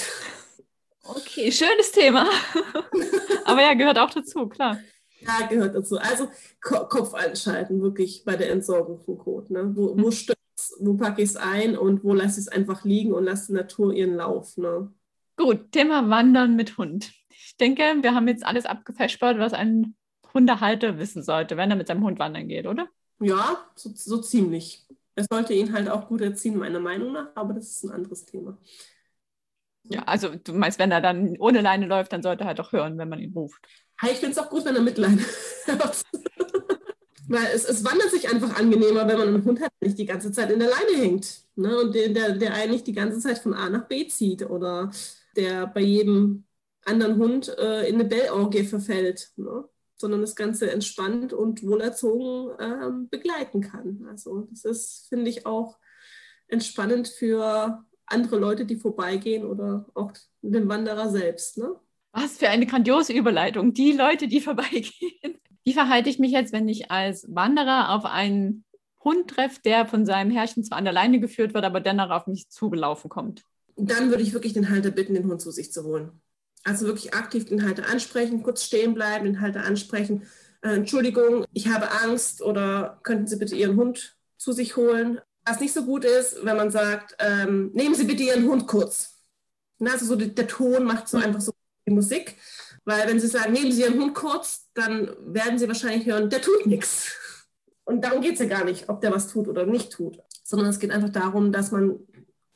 [1.02, 2.28] Okay, schönes Thema.
[3.44, 4.78] Aber ja, gehört auch dazu, klar.
[5.18, 5.98] Ja, gehört dazu.
[5.98, 6.28] Also
[6.62, 9.50] Ko Kopf einschalten, wirklich bei der Entsorgung von Kot.
[9.50, 9.72] Ne?
[9.74, 10.12] Wo, wo mhm.
[10.12, 10.38] stürzt
[10.78, 13.54] wo packe ich es ein und wo lasse ich es einfach liegen und lasse die
[13.54, 14.56] Natur ihren Lauf.
[14.58, 14.92] Ne?
[15.36, 17.10] Gut, Thema Wandern mit Hund
[17.60, 19.94] denke, wir haben jetzt alles abgefespert, was ein
[20.32, 22.88] Hundehalter wissen sollte, wenn er mit seinem Hund wandern geht, oder?
[23.20, 24.86] Ja, so, so ziemlich.
[25.14, 28.24] Er sollte ihn halt auch gut erziehen, meiner Meinung nach, aber das ist ein anderes
[28.24, 28.56] Thema.
[29.84, 32.72] Ja, also du meinst, wenn er dann ohne Leine läuft, dann sollte er halt auch
[32.72, 33.66] hören, wenn man ihn ruft.
[34.02, 35.22] ich finde es auch gut, wenn er mit Leine
[35.64, 36.02] hört.
[37.28, 40.06] Weil es, es, wandert sich einfach angenehmer, wenn man einen Hund hat, der nicht die
[40.06, 41.42] ganze Zeit in der Leine hängt.
[41.54, 41.78] Ne?
[41.78, 44.90] Und der, der, der einen nicht die ganze Zeit von A nach B zieht oder
[45.36, 46.44] der bei jedem
[46.84, 49.68] anderen Hund äh, in eine Bellorgie verfällt, ne?
[49.96, 54.06] sondern das Ganze entspannt und wohlerzogen ähm, begleiten kann.
[54.08, 55.78] Also das ist, finde ich, auch
[56.48, 60.12] entspannend für andere Leute, die vorbeigehen oder auch
[60.42, 61.58] den Wanderer selbst.
[61.58, 61.76] Ne?
[62.12, 63.72] Was für eine grandiose Überleitung.
[63.72, 65.38] Die Leute, die vorbeigehen.
[65.64, 68.64] Wie verhalte ich mich jetzt, wenn ich als Wanderer auf einen
[69.04, 72.26] Hund treffe, der von seinem Herrchen zwar an der Leine geführt wird, aber dennoch auf
[72.26, 73.44] mich zugelaufen kommt?
[73.76, 76.20] Dann würde ich wirklich den Halter bitten, den Hund zu sich zu holen.
[76.64, 80.26] Also wirklich aktiv den Halter ansprechen, kurz stehen bleiben, den Halter ansprechen.
[80.62, 85.20] Äh, Entschuldigung, ich habe Angst oder könnten Sie bitte Ihren Hund zu sich holen?
[85.44, 89.16] Was nicht so gut ist, wenn man sagt, ähm, nehmen Sie bitte Ihren Hund kurz.
[89.78, 91.52] Na, also so der, der Ton macht so einfach so
[91.86, 92.36] die Musik.
[92.84, 96.42] Weil wenn Sie sagen, nehmen Sie Ihren Hund kurz, dann werden Sie wahrscheinlich hören, der
[96.42, 97.12] tut nichts.
[97.84, 100.68] Und darum geht es ja gar nicht, ob der was tut oder nicht tut, sondern
[100.68, 101.98] es geht einfach darum, dass man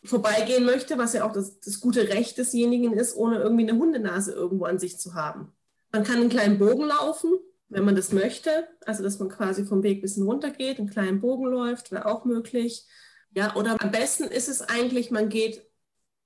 [0.04, 4.32] vorbeigehen möchte, was ja auch das, das gute Recht desjenigen ist, ohne irgendwie eine Hundenase
[4.32, 5.52] irgendwo an sich zu haben.
[5.92, 7.32] Man kann einen kleinen Bogen laufen,
[7.68, 10.90] wenn man das möchte, also dass man quasi vom Weg ein bisschen runter geht, einen
[10.90, 12.86] kleinen Bogen läuft, wäre auch möglich.
[13.34, 15.62] Ja, oder am besten ist es eigentlich, man geht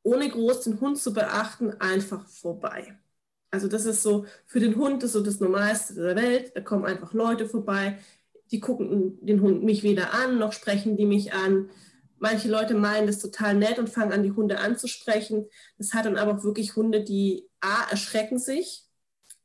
[0.03, 2.99] ohne groß den Hund zu beachten, einfach vorbei.
[3.51, 6.53] Also das ist so für den Hund das ist so das Normalste der Welt.
[6.55, 7.99] Da kommen einfach Leute vorbei,
[8.51, 11.71] die gucken den Hund mich weder an, noch sprechen die mich an.
[12.21, 15.47] Manche Leute meinen das total nett und fangen an, die Hunde anzusprechen.
[15.79, 18.85] Das hat dann aber auch wirklich Hunde, die A, erschrecken sich,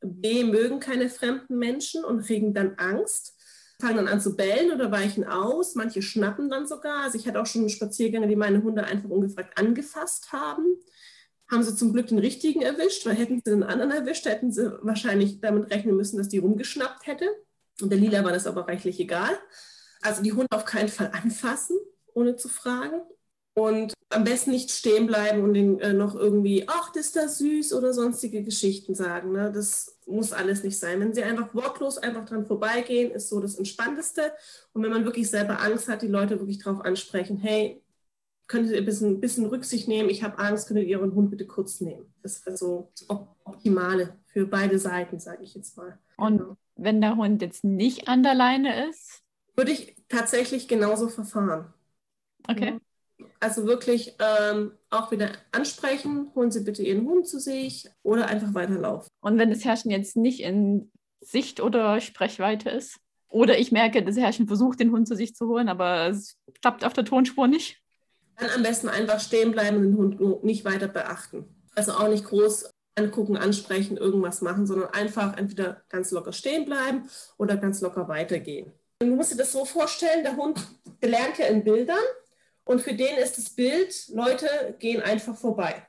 [0.02, 3.36] B, mögen keine fremden Menschen und kriegen dann Angst,
[3.80, 5.76] fangen dann an zu bellen oder weichen aus.
[5.76, 7.04] Manche schnappen dann sogar.
[7.04, 10.66] Also ich hatte auch schon Spaziergänge, die meine Hunde einfach ungefragt angefasst haben.
[11.50, 14.72] Haben sie zum Glück den richtigen erwischt, weil hätten sie den anderen erwischt, hätten sie
[14.82, 17.28] wahrscheinlich damit rechnen müssen, dass die rumgeschnappt hätte.
[17.82, 19.38] Und der Lila war das aber reichlich egal.
[20.02, 21.78] Also die Hunde auf keinen Fall anfassen
[22.14, 23.02] ohne zu fragen.
[23.56, 27.38] Und am besten nicht stehen bleiben und den, äh, noch irgendwie, ach, das ist das
[27.38, 29.32] süß oder sonstige Geschichten sagen.
[29.32, 29.52] Ne?
[29.52, 31.00] Das muss alles nicht sein.
[31.00, 34.34] Wenn sie einfach wortlos einfach dran vorbeigehen, ist so das Entspannteste.
[34.74, 37.84] Und wenn man wirklich selber Angst hat, die Leute wirklich darauf ansprechen, hey,
[38.48, 41.48] könntet ihr ein bisschen, bisschen Rücksicht nehmen, ich habe Angst, könntet ihr euren Hund bitte
[41.48, 42.14] kurz nehmen.
[42.22, 45.98] Das wäre so das Optimale für beide Seiten, sage ich jetzt mal.
[46.18, 46.58] Und genau.
[46.76, 49.24] wenn der Hund jetzt nicht an der Leine ist?
[49.56, 51.74] Würde ich tatsächlich genauso verfahren.
[52.48, 52.78] Okay.
[53.40, 58.54] Also wirklich ähm, auch wieder ansprechen, holen Sie bitte Ihren Hund zu sich oder einfach
[58.54, 59.10] weiterlaufen.
[59.22, 60.92] Und wenn das Herrchen jetzt nicht in
[61.26, 63.00] Sicht oder Sprechweite ist?
[63.30, 66.86] Oder ich merke, das Herrchen versucht, den Hund zu sich zu holen, aber es klappt
[66.86, 67.82] auf der Tonspur nicht?
[68.38, 71.46] Dann am besten einfach stehen bleiben und den Hund nicht weiter beachten.
[71.76, 77.10] Also auch nicht groß angucken, ansprechen, irgendwas machen, sondern einfach entweder ganz locker stehen bleiben
[77.38, 78.72] oder ganz locker weitergehen.
[79.00, 80.60] Du musst dir das so vorstellen, der Hund,
[81.02, 81.98] der lernt ja in Bildern
[82.66, 85.86] und für den ist das Bild, Leute gehen einfach vorbei.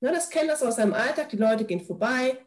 [0.00, 2.38] Ne, das kennt das aus seinem Alltag, die Leute gehen vorbei,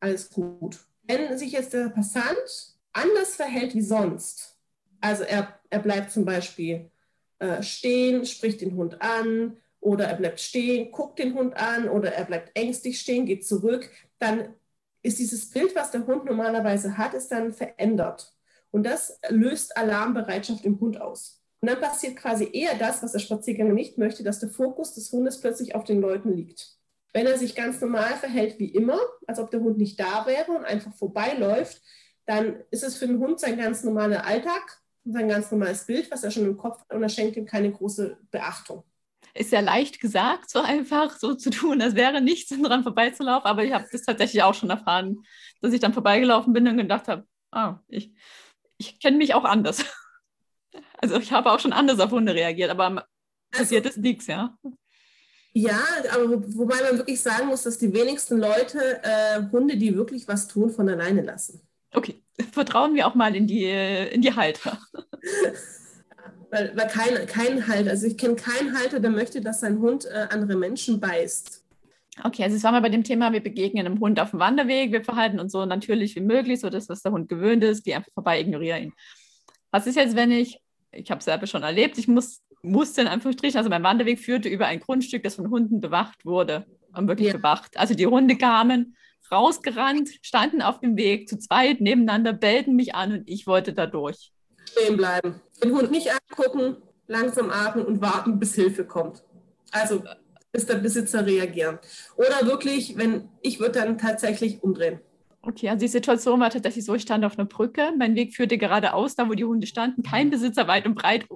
[0.00, 0.78] alles gut.
[1.02, 4.58] Wenn sich jetzt der Passant anders verhält wie sonst,
[5.00, 6.90] also er, er bleibt zum Beispiel
[7.38, 12.12] äh, stehen, spricht den Hund an oder er bleibt stehen, guckt den Hund an oder
[12.12, 14.54] er bleibt ängstlich stehen, geht zurück, dann
[15.02, 18.34] ist dieses Bild, was der Hund normalerweise hat, ist dann verändert.
[18.70, 21.37] Und das löst Alarmbereitschaft im Hund aus.
[21.60, 25.10] Und dann passiert quasi eher das, was der Spaziergänger nicht möchte, dass der Fokus des
[25.10, 26.78] Hundes plötzlich auf den Leuten liegt.
[27.12, 30.52] Wenn er sich ganz normal verhält wie immer, als ob der Hund nicht da wäre
[30.52, 31.82] und einfach vorbeiläuft,
[32.26, 36.10] dann ist es für den Hund sein ganz normaler Alltag und sein ganz normales Bild,
[36.10, 38.84] was er schon im Kopf hat und er schenkt ihm keine große Beachtung.
[39.34, 43.64] Ist ja leicht gesagt, so einfach so zu tun, als wäre nichts dran vorbeizulaufen, aber
[43.64, 45.22] ich habe das tatsächlich auch schon erfahren,
[45.60, 48.12] dass ich dann vorbeigelaufen bin und gedacht habe, ah, ich,
[48.76, 49.84] ich kenne mich auch anders.
[50.98, 53.06] Also ich habe auch schon anders auf Hunde reagiert, aber
[53.50, 54.56] passiert also, ist nichts, ja.
[55.52, 55.80] Ja,
[56.12, 60.46] aber wobei man wirklich sagen muss, dass die wenigsten Leute äh, Hunde, die wirklich was
[60.46, 61.60] tun, von alleine lassen.
[61.92, 64.78] Okay, vertrauen wir auch mal in die, in die Halter.
[66.50, 70.06] weil, weil kein, kein Halter, also ich kenne keinen Halter, der möchte, dass sein Hund
[70.06, 71.64] äh, andere Menschen beißt.
[72.24, 74.90] Okay, also jetzt waren wir bei dem Thema, wir begegnen einem Hund auf dem Wanderweg,
[74.90, 77.94] wir verhalten uns so natürlich wie möglich, so das, was der Hund gewöhnt ist, die
[77.94, 78.92] einfach vorbei ignorieren ihn.
[79.70, 80.60] Was ist jetzt, wenn ich
[80.92, 84.48] ich habe es selber schon erlebt, ich muss, musste in Anführungsstrichen, also mein Wanderweg führte
[84.48, 87.36] über ein Grundstück, das von Hunden bewacht wurde, und wirklich ja.
[87.36, 87.76] bewacht.
[87.76, 88.96] Also die Hunde kamen
[89.30, 93.86] rausgerannt, standen auf dem Weg zu zweit nebeneinander, bellten mich an und ich wollte da
[93.86, 94.32] durch.
[94.70, 96.76] Stehen bleiben, den Hund nicht angucken,
[97.06, 99.22] langsam atmen und warten, bis Hilfe kommt.
[99.70, 100.02] Also
[100.50, 101.80] bis der Besitzer reagiert.
[102.16, 105.00] Oder wirklich, wenn ich würde dann tatsächlich umdrehen.
[105.48, 108.58] Okay, also die Situation war tatsächlich so, ich stand auf einer Brücke, mein Weg führte
[108.58, 111.26] geradeaus, da wo die Hunde standen, kein Besitzer weit und breit.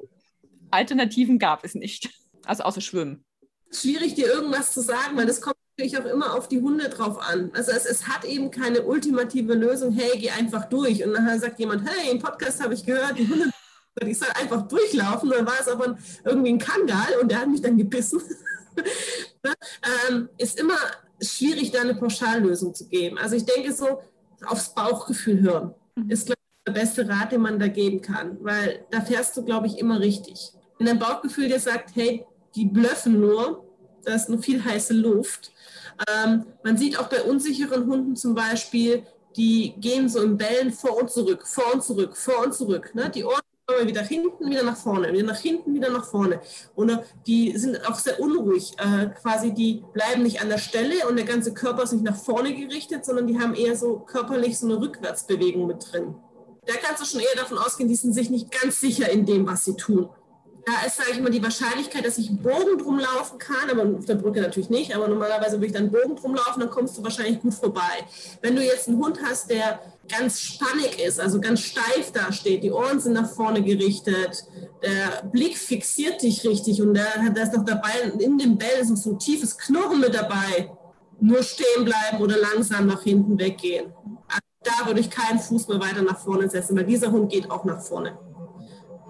[0.71, 2.11] Alternativen gab es nicht.
[2.45, 3.25] Also außer Schwimmen.
[3.71, 7.23] Schwierig dir irgendwas zu sagen, weil das kommt natürlich auch immer auf die Hunde drauf
[7.23, 7.53] an.
[7.55, 11.03] Also es, es hat eben keine ultimative Lösung, hey, geh einfach durch.
[11.03, 13.51] Und nachher sagt jemand, hey, im Podcast habe ich gehört, die Hunde,
[14.05, 15.31] ich soll einfach durchlaufen.
[15.31, 18.21] Dann war es aber irgendwie ein Kangal und der hat mich dann gebissen.
[20.11, 20.77] ähm, ist immer
[21.23, 23.19] schwierig, da eine Pauschallösung zu geben.
[23.19, 24.01] Also ich denke so,
[24.47, 26.11] aufs Bauchgefühl hören mhm.
[26.11, 29.45] ist, glaube ich, der beste Rat, den man da geben kann, weil da fährst du,
[29.45, 30.53] glaube ich, immer richtig.
[30.79, 33.65] Wenn dein Bauchgefühl dir sagt, hey, die blöffen nur,
[34.05, 35.53] da ist nur viel heiße Luft.
[36.09, 39.05] Ähm, man sieht auch bei unsicheren Hunden zum Beispiel,
[39.37, 42.95] die gehen so in Bällen vor und zurück, vor und zurück, vor und zurück.
[42.95, 43.11] Ne?
[43.11, 43.41] Die Ohren
[43.85, 46.41] wieder hinten, wieder nach vorne, wieder nach hinten, wieder nach vorne.
[46.75, 48.73] Und die sind auch sehr unruhig.
[48.79, 52.17] Äh, quasi, die bleiben nicht an der Stelle und der ganze Körper ist nicht nach
[52.17, 56.15] vorne gerichtet, sondern die haben eher so körperlich so eine Rückwärtsbewegung mit drin.
[56.67, 59.47] Da kannst du schon eher davon ausgehen, die sind sich nicht ganz sicher in dem,
[59.47, 60.09] was sie tun.
[60.65, 63.99] Da ist, sage ich mal, die Wahrscheinlichkeit, dass ich einen Bogen drum laufen kann, aber
[63.99, 66.71] auf der Brücke natürlich nicht, aber normalerweise würde ich dann einen Bogen drum laufen, dann
[66.71, 68.07] kommst du wahrscheinlich gut vorbei.
[68.43, 72.71] Wenn du jetzt einen Hund hast, der ganz spannig ist, also ganz steif dasteht, die
[72.71, 74.45] Ohren sind nach vorne gerichtet,
[74.83, 77.07] der Blick fixiert dich richtig und da,
[77.43, 80.71] ist noch dabei, in dem Bell ist noch so ein tiefes Knurren mit dabei.
[81.21, 83.93] Nur stehen bleiben oder langsam nach hinten weggehen.
[84.29, 87.51] Also da würde ich keinen Fuß mehr weiter nach vorne setzen, weil dieser Hund geht
[87.51, 88.19] auch nach vorne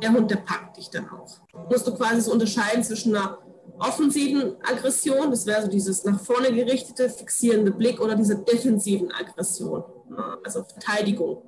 [0.03, 1.39] der Hund, der packt dich dann auch.
[1.71, 3.39] Musst du quasi so unterscheiden zwischen einer
[3.79, 9.85] offensiven Aggression, das wäre so dieses nach vorne gerichtete, fixierende Blick, oder dieser defensiven Aggression,
[10.45, 11.43] also Verteidigung.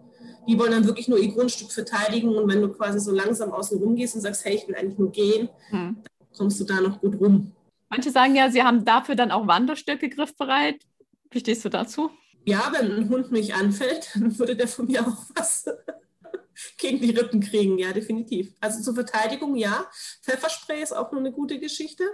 [0.47, 3.79] Die wollen dann wirklich nur ihr Grundstück verteidigen und wenn du quasi so langsam außen
[3.79, 5.97] rum gehst und sagst, hey, ich will eigentlich nur gehen, hm.
[6.03, 7.53] dann kommst du da noch gut rum.
[7.89, 10.83] Manche sagen ja, sie haben dafür dann auch Wanderstöcke griffbereit.
[11.31, 12.11] Wie stehst du dazu?
[12.45, 15.65] Ja, wenn ein Hund mich anfällt, dann würde der von mir auch was
[16.79, 18.55] gegen die Rippen kriegen, ja, definitiv.
[18.61, 19.87] Also zur Verteidigung, ja.
[20.23, 22.05] Pfefferspray ist auch nur eine gute Geschichte.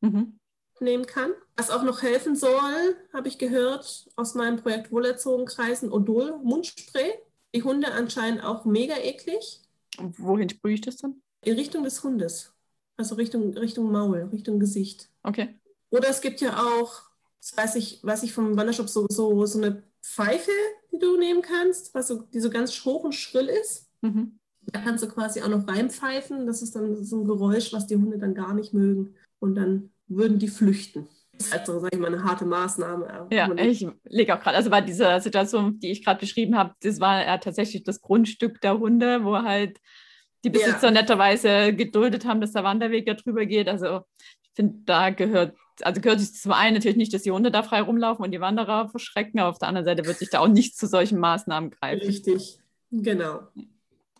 [0.00, 0.38] Mhm.
[0.82, 1.32] Nehmen kann.
[1.56, 7.12] Was auch noch helfen soll, habe ich gehört aus meinem Projekt Wohlerzogenkreisen, Odol Mundspray.
[7.54, 9.60] Die Hunde anscheinend auch mega eklig.
[9.98, 11.20] Wohin sprühe ich das dann?
[11.42, 12.54] In Richtung des Hundes.
[12.96, 15.10] Also Richtung, Richtung Maul, Richtung Gesicht.
[15.22, 15.58] Okay.
[15.90, 17.02] Oder es gibt ja auch,
[17.40, 20.50] das weiß ich, weiß ich vom Wandershop, so, so, so eine Pfeife,
[20.92, 23.89] die du nehmen kannst, was so, die so ganz hoch und schrill ist.
[24.02, 24.38] Mhm.
[24.66, 26.46] Da kannst du quasi auch noch reinpfeifen.
[26.46, 29.14] Das ist dann so ein Geräusch, was die Hunde dann gar nicht mögen.
[29.38, 31.08] Und dann würden die flüchten.
[31.32, 33.28] Das ist halt so, sag ich mal, eine harte Maßnahme.
[33.30, 37.00] Ja, ich lege auch gerade, also bei dieser Situation, die ich gerade beschrieben habe, das
[37.00, 39.78] war ja tatsächlich das Grundstück der Hunde, wo halt
[40.44, 40.90] die Besitzer ja.
[40.90, 43.68] netterweise geduldet haben, dass der Wanderweg da drüber geht.
[43.68, 44.02] Also
[44.42, 47.62] ich finde, da gehört, also gehört sich zum einen natürlich nicht, dass die Hunde da
[47.62, 50.48] frei rumlaufen und die Wanderer verschrecken, aber auf der anderen Seite wird sich da auch
[50.48, 52.06] nicht zu solchen Maßnahmen greifen.
[52.06, 52.58] Richtig,
[52.90, 53.40] genau.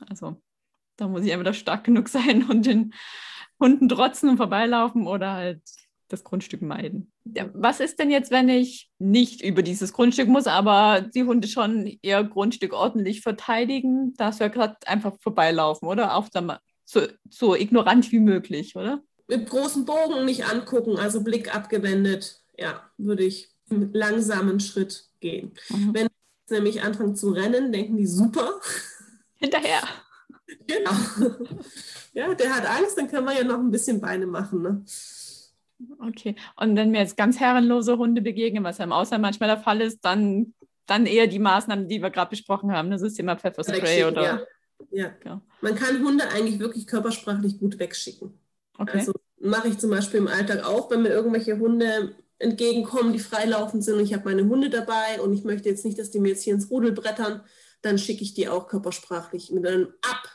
[0.08, 0.40] Also
[0.96, 2.94] da muss ich entweder stark genug sein und den
[3.58, 5.62] Hunden trotzen und vorbeilaufen oder halt
[6.08, 7.12] das Grundstück meiden.
[7.24, 11.46] Ja, was ist denn jetzt, wenn ich nicht über dieses Grundstück muss, aber die Hunde
[11.46, 14.14] schon ihr Grundstück ordentlich verteidigen?
[14.14, 16.16] Darfst du ja gerade einfach vorbeilaufen, oder?
[16.16, 16.28] Auch
[16.84, 19.02] so, so ignorant wie möglich, oder?
[19.28, 22.42] Mit großen Bogen nicht angucken, also Blick abgewendet.
[22.58, 25.52] Ja, würde ich mit langsamen Schritt gehen.
[25.68, 25.94] Mhm.
[25.94, 26.08] Wenn
[26.46, 28.60] sie nämlich anfangen zu rennen, denken die super
[29.40, 29.80] hinterher.
[30.66, 30.90] Genau.
[32.12, 34.62] Ja, der hat Angst, dann können wir ja noch ein bisschen Beine machen.
[34.62, 34.84] Ne?
[36.08, 36.34] Okay.
[36.56, 39.80] Und wenn mir jetzt ganz herrenlose Hunde begegnen, was ja im Ausland manchmal der Fall
[39.80, 40.54] ist, dann,
[40.86, 42.90] dann eher die Maßnahmen, die wir gerade besprochen haben.
[42.90, 44.22] Das ist immer Pfefferspray oder.
[44.22, 44.40] Ja.
[44.90, 45.12] Ja.
[45.24, 45.42] ja.
[45.60, 48.38] Man kann Hunde eigentlich wirklich körpersprachlich gut wegschicken.
[48.78, 48.98] Okay.
[48.98, 53.84] Also mache ich zum Beispiel im Alltag auch, wenn mir irgendwelche Hunde entgegenkommen, die freilaufend
[53.84, 56.30] sind und ich habe meine Hunde dabei und ich möchte jetzt nicht, dass die mir
[56.30, 57.42] jetzt hier ins Rudel brettern,
[57.82, 60.28] dann schicke ich die auch körpersprachlich mit einem Ab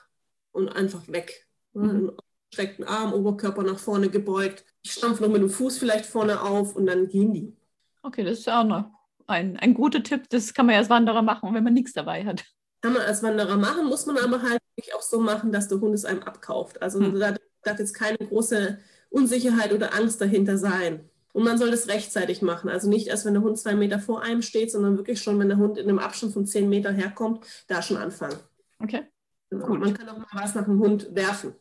[0.52, 1.48] und einfach weg.
[1.74, 2.14] Mhm.
[2.54, 4.64] Streckten Arm, Oberkörper nach vorne gebeugt.
[4.82, 7.56] Ich stampfe noch mit dem Fuß vielleicht vorne auf und dann gehen die.
[8.04, 8.86] Okay, das ist auch noch
[9.28, 10.30] ein, ein guter Tipp.
[10.30, 12.46] Das kann man ja als Wanderer machen, wenn man nichts dabei hat.
[12.82, 14.62] Kann man als Wanderer machen, muss man aber halt
[14.96, 16.82] auch so machen, dass der Hund es einem abkauft.
[16.82, 17.20] Also mhm.
[17.20, 18.78] da darf jetzt keine große
[19.10, 21.10] Unsicherheit oder Angst dahinter sein.
[21.36, 22.70] Und man soll das rechtzeitig machen.
[22.70, 25.50] Also nicht erst, wenn der Hund zwei Meter vor einem steht, sondern wirklich schon, wenn
[25.50, 28.38] der Hund in einem Abstand von zehn Meter herkommt, da schon anfangen.
[28.80, 29.02] Okay.
[29.50, 29.68] Genau.
[29.68, 31.54] Man kann auch mal was nach dem Hund werfen.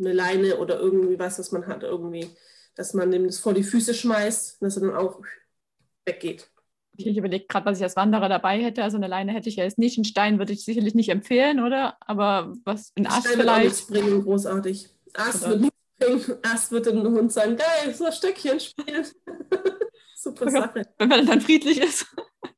[0.00, 2.28] Eine Leine oder irgendwie was, was man hat, irgendwie,
[2.74, 5.20] dass man ihm das vor die Füße schmeißt, dass er dann auch
[6.04, 6.50] weggeht.
[6.96, 8.82] Ich überlege gerade, was ich als Wanderer dabei hätte.
[8.82, 9.96] Also eine Leine hätte ich ja jetzt nicht.
[9.96, 11.98] Einen Stein würde ich sicherlich nicht empfehlen, oder?
[12.00, 13.90] Aber was, ein Ast Stein vielleicht.
[13.90, 14.88] Nicht großartig.
[15.12, 15.74] Ast wird nicht
[16.42, 19.06] Erst wird ein Hund sagen, geil, so Stöckchen spielen.
[20.16, 20.82] Super Sache.
[20.98, 22.06] Wenn man dann friedlich ist.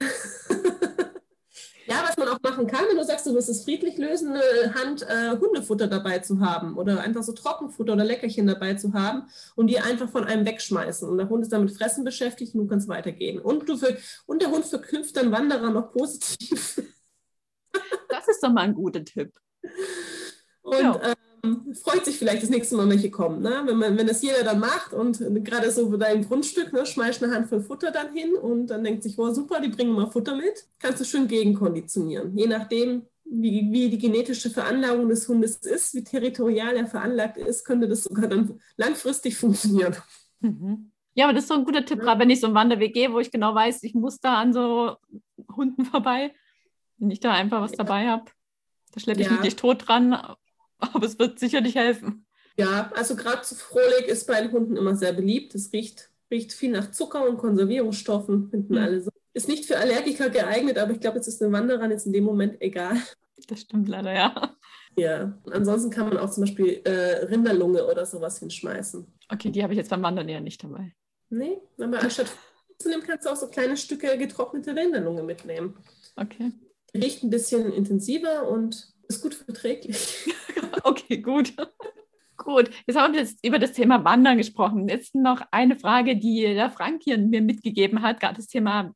[1.87, 4.75] ja, was man auch machen kann, wenn du sagst, du willst es friedlich lösen, eine
[4.75, 9.29] Hand äh, Hundefutter dabei zu haben oder einfach so Trockenfutter oder Leckerchen dabei zu haben
[9.55, 11.09] und die einfach von einem wegschmeißen.
[11.09, 13.39] Und der Hund ist damit Fressen beschäftigt und du kannst weitergehen.
[13.41, 16.81] Und, du für, und der Hund verknüpft dann Wanderer noch positiv.
[18.09, 19.33] das ist doch mal ein guter Tipp.
[20.63, 21.15] Und ja.
[21.75, 23.43] Freut sich vielleicht das nächste Mal, welche kommen.
[23.43, 23.63] Ne?
[23.65, 27.23] Wenn, man, wenn das jeder dann macht und gerade so bei deinem Grundstück, ne, schmeißt
[27.23, 30.37] eine Handvoll Futter dann hin und dann denkt sich, wow, super, die bringen mal Futter
[30.37, 32.37] mit, kannst du schön gegenkonditionieren.
[32.37, 37.65] Je nachdem, wie, wie die genetische Veranlagung des Hundes ist, wie territorial er veranlagt ist,
[37.65, 39.97] könnte das sogar dann langfristig funktionieren.
[40.41, 40.91] Mhm.
[41.15, 43.11] Ja, aber das ist so ein guter Tipp, gerade wenn ich so einen Wanderweg gehe,
[43.13, 44.97] wo ich genau weiß, ich muss da an so
[45.57, 46.35] Hunden vorbei,
[46.99, 47.79] wenn ich da einfach was ja.
[47.79, 48.25] dabei habe.
[48.93, 49.33] Da schleppe ich ja.
[49.33, 50.17] mich nicht tot dran,
[50.95, 52.27] aber es wird sicherlich helfen.
[52.59, 55.55] Ja, also gerade zu Frohlig ist bei den Hunden immer sehr beliebt.
[55.55, 58.81] Es riecht, riecht viel nach Zucker und Konservierungsstoffen, finden mhm.
[58.81, 59.11] alle so.
[59.35, 62.25] Ist nicht für Allergiker geeignet, aber ich glaube, es ist den Wanderern jetzt in dem
[62.25, 62.97] Moment egal.
[63.49, 64.57] Das stimmt leider, ja.
[64.97, 69.07] Ja, ansonsten kann man auch zum Beispiel äh, Rinderlunge oder sowas hinschmeißen.
[69.29, 70.95] Okay, die habe ich jetzt beim Wandern eher nicht dabei.
[71.29, 72.29] Nee, aber anstatt
[72.79, 75.77] zu nehmen, kannst du auch so kleine Stücke getrocknete Rinderlunge mitnehmen.
[76.17, 76.53] Okay.
[76.95, 80.33] Riecht ein bisschen intensiver und ist gut verträglich.
[80.83, 81.55] okay, gut.
[82.37, 84.89] Gut, jetzt haben wir jetzt über das Thema Wandern gesprochen.
[84.89, 88.93] Jetzt noch eine Frage, die der Frank hier mir mitgegeben hat, gerade das Thema,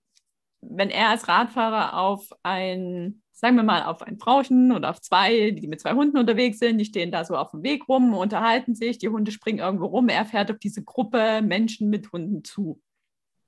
[0.60, 5.52] wenn er als Radfahrer auf ein, sagen wir mal, auf ein Frauchen oder auf zwei,
[5.52, 8.74] die mit zwei Hunden unterwegs sind, die stehen da so auf dem Weg rum, unterhalten
[8.74, 12.80] sich, die Hunde springen irgendwo rum, er fährt auf diese Gruppe Menschen mit Hunden zu.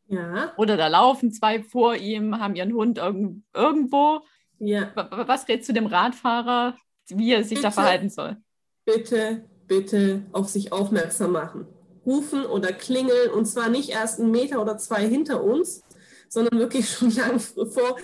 [0.08, 0.52] Ja.
[0.56, 3.16] Oder da laufen zwei vor ihm, haben ihren Hund irg
[3.54, 4.20] irgendwo.
[4.64, 4.92] Ja.
[5.10, 6.76] Was rätst du dem Radfahrer,
[7.08, 8.36] wie er sich bitte, da verhalten soll?
[8.84, 11.66] Bitte, bitte auf sich aufmerksam machen.
[12.06, 15.82] Rufen oder klingeln und zwar nicht erst einen Meter oder zwei hinter uns,
[16.28, 17.98] sondern wirklich schon lang vor,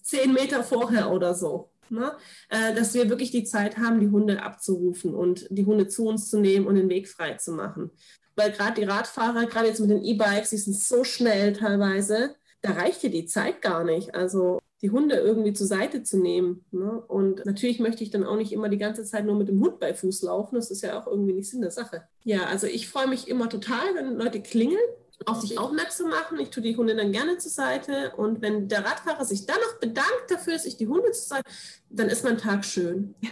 [0.00, 1.70] zehn Meter vorher oder so.
[1.90, 2.12] Ne?
[2.50, 6.30] Äh, dass wir wirklich die Zeit haben, die Hunde abzurufen und die Hunde zu uns
[6.30, 7.90] zu nehmen und den Weg frei zu machen.
[8.36, 12.72] Weil gerade die Radfahrer, gerade jetzt mit den E-Bikes, die sind so schnell teilweise, da
[12.72, 14.14] reicht dir die Zeit gar nicht.
[14.14, 16.62] Also die Hunde irgendwie zur Seite zu nehmen.
[16.70, 17.02] Ne?
[17.08, 19.80] Und natürlich möchte ich dann auch nicht immer die ganze Zeit nur mit dem Hund
[19.80, 20.56] bei Fuß laufen.
[20.56, 22.02] Das ist ja auch irgendwie nicht Sinn der Sache.
[22.22, 24.78] Ja, also ich freue mich immer total, wenn Leute klingeln
[25.24, 26.38] auf sich aufmerksam machen.
[26.38, 28.12] Ich tue die Hunde dann gerne zur Seite.
[28.18, 31.50] Und wenn der Radfahrer sich dann noch bedankt dafür, dass ich die Hunde zur Seite,
[31.88, 33.14] dann ist mein Tag schön.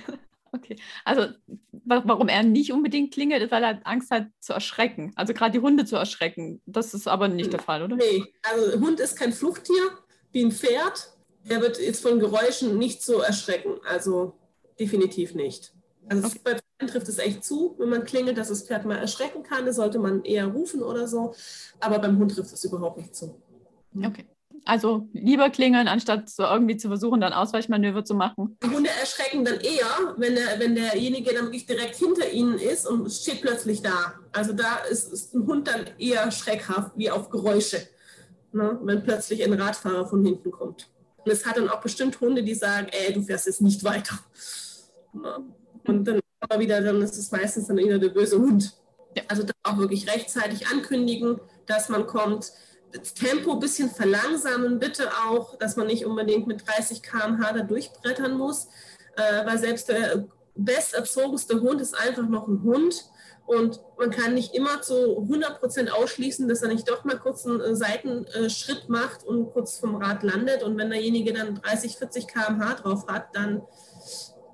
[0.55, 0.77] Okay,
[1.07, 1.29] also
[1.87, 5.11] warum er nicht unbedingt klingelt, ist, weil er Angst hat zu erschrecken.
[5.17, 6.61] Also gerade die Hunde zu erschrecken.
[6.67, 7.97] Das ist aber nicht der Fall, oder?
[7.97, 9.83] Nee, also Hund ist kein Fluchttier
[10.31, 11.13] wie ein Pferd.
[11.49, 13.81] Der wird jetzt von Geräuschen nicht so erschrecken.
[13.89, 14.35] Also
[14.79, 15.73] definitiv nicht.
[16.09, 16.41] Also okay.
[16.43, 19.67] bei Pferden trifft es echt zu, wenn man klingelt, dass das Pferd mal erschrecken kann.
[19.67, 21.35] Das sollte man eher rufen oder so.
[21.81, 23.41] Aber beim Hund trifft es überhaupt nicht zu.
[23.97, 24.27] Okay.
[24.65, 28.57] Also lieber klingeln, anstatt so irgendwie zu versuchen, dann Ausweichmanöver zu machen.
[28.63, 32.87] Die Hunde erschrecken dann eher, wenn, der, wenn derjenige dann wirklich direkt hinter ihnen ist
[32.87, 34.15] und steht plötzlich da.
[34.31, 37.89] Also da ist, ist ein Hund dann eher schreckhaft wie auf Geräusche,
[38.53, 38.79] ne?
[38.83, 40.89] wenn plötzlich ein Radfahrer von hinten kommt.
[41.25, 44.19] Und es hat dann auch bestimmt Hunde, die sagen, ey, du fährst jetzt nicht weiter.
[45.85, 48.75] Und dann aber wieder, dann ist es meistens dann wieder der böse Hund.
[49.29, 52.53] Also auch wirklich rechtzeitig ankündigen, dass man kommt.
[52.93, 57.63] Das Tempo ein bisschen verlangsamen, bitte auch, dass man nicht unbedingt mit 30 km/h da
[57.63, 58.67] durchbrettern muss,
[59.17, 63.05] äh, weil selbst der besterzogenste Hund ist einfach noch ein Hund
[63.47, 67.61] und man kann nicht immer zu 100% ausschließen, dass er nicht doch mal kurz einen
[67.61, 70.63] äh, Seitenschritt macht und kurz vom Rad landet.
[70.63, 73.63] Und wenn derjenige dann 30, 40 km/h drauf hat, dann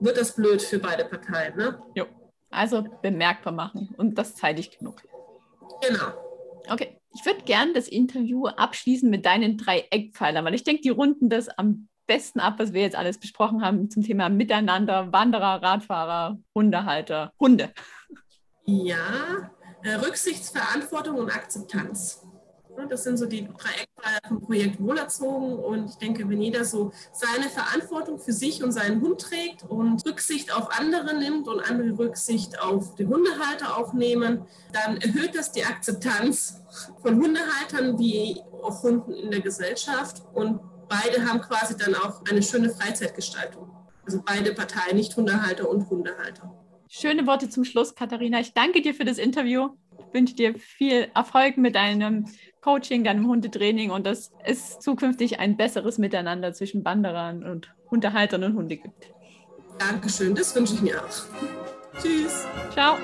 [0.01, 1.57] wird das blöd für beide Parteien.
[1.57, 1.81] Ne?
[1.95, 2.07] Jo.
[2.51, 5.03] Also bemerkbar machen und das zeitig genug.
[5.87, 6.13] Genau.
[6.71, 6.99] Okay.
[7.15, 11.29] Ich würde gerne das Interview abschließen mit deinen drei Eckpfeilern, weil ich denke, die runden
[11.29, 16.39] das am besten ab, was wir jetzt alles besprochen haben zum Thema Miteinander, Wanderer, Radfahrer,
[16.55, 17.71] Hundehalter, Hunde.
[18.65, 19.53] Ja,
[19.85, 22.25] äh, Rücksichtsverantwortung und Akzeptanz.
[22.89, 25.59] Das sind so die drei Eckpfeiler vom Projekt Wohlerzogen.
[25.59, 30.07] Und ich denke, wenn jeder so seine Verantwortung für sich und seinen Hund trägt und
[30.07, 35.51] Rücksicht auf andere nimmt und andere Rücksicht auf die Hundehalter auch nehmen, dann erhöht das
[35.51, 36.63] die Akzeptanz
[37.03, 40.23] von Hundehaltern wie auch Hunden in der Gesellschaft.
[40.33, 43.71] Und beide haben quasi dann auch eine schöne Freizeitgestaltung.
[44.05, 46.51] Also beide Parteien, nicht Hundehalter und Hundehalter.
[46.89, 48.41] Schöne Worte zum Schluss, Katharina.
[48.41, 49.71] Ich danke dir für das Interview.
[49.99, 52.27] Ich wünsche dir viel Erfolg mit deinem
[52.63, 58.55] Coaching, deinem Hundetraining und dass es zukünftig ein besseres Miteinander zwischen Wanderern und Hundehaltern und
[58.55, 59.13] Hunde gibt.
[59.79, 62.01] Dankeschön, das wünsche ich mir auch.
[62.01, 62.47] Tschüss.
[62.73, 62.97] Ciao.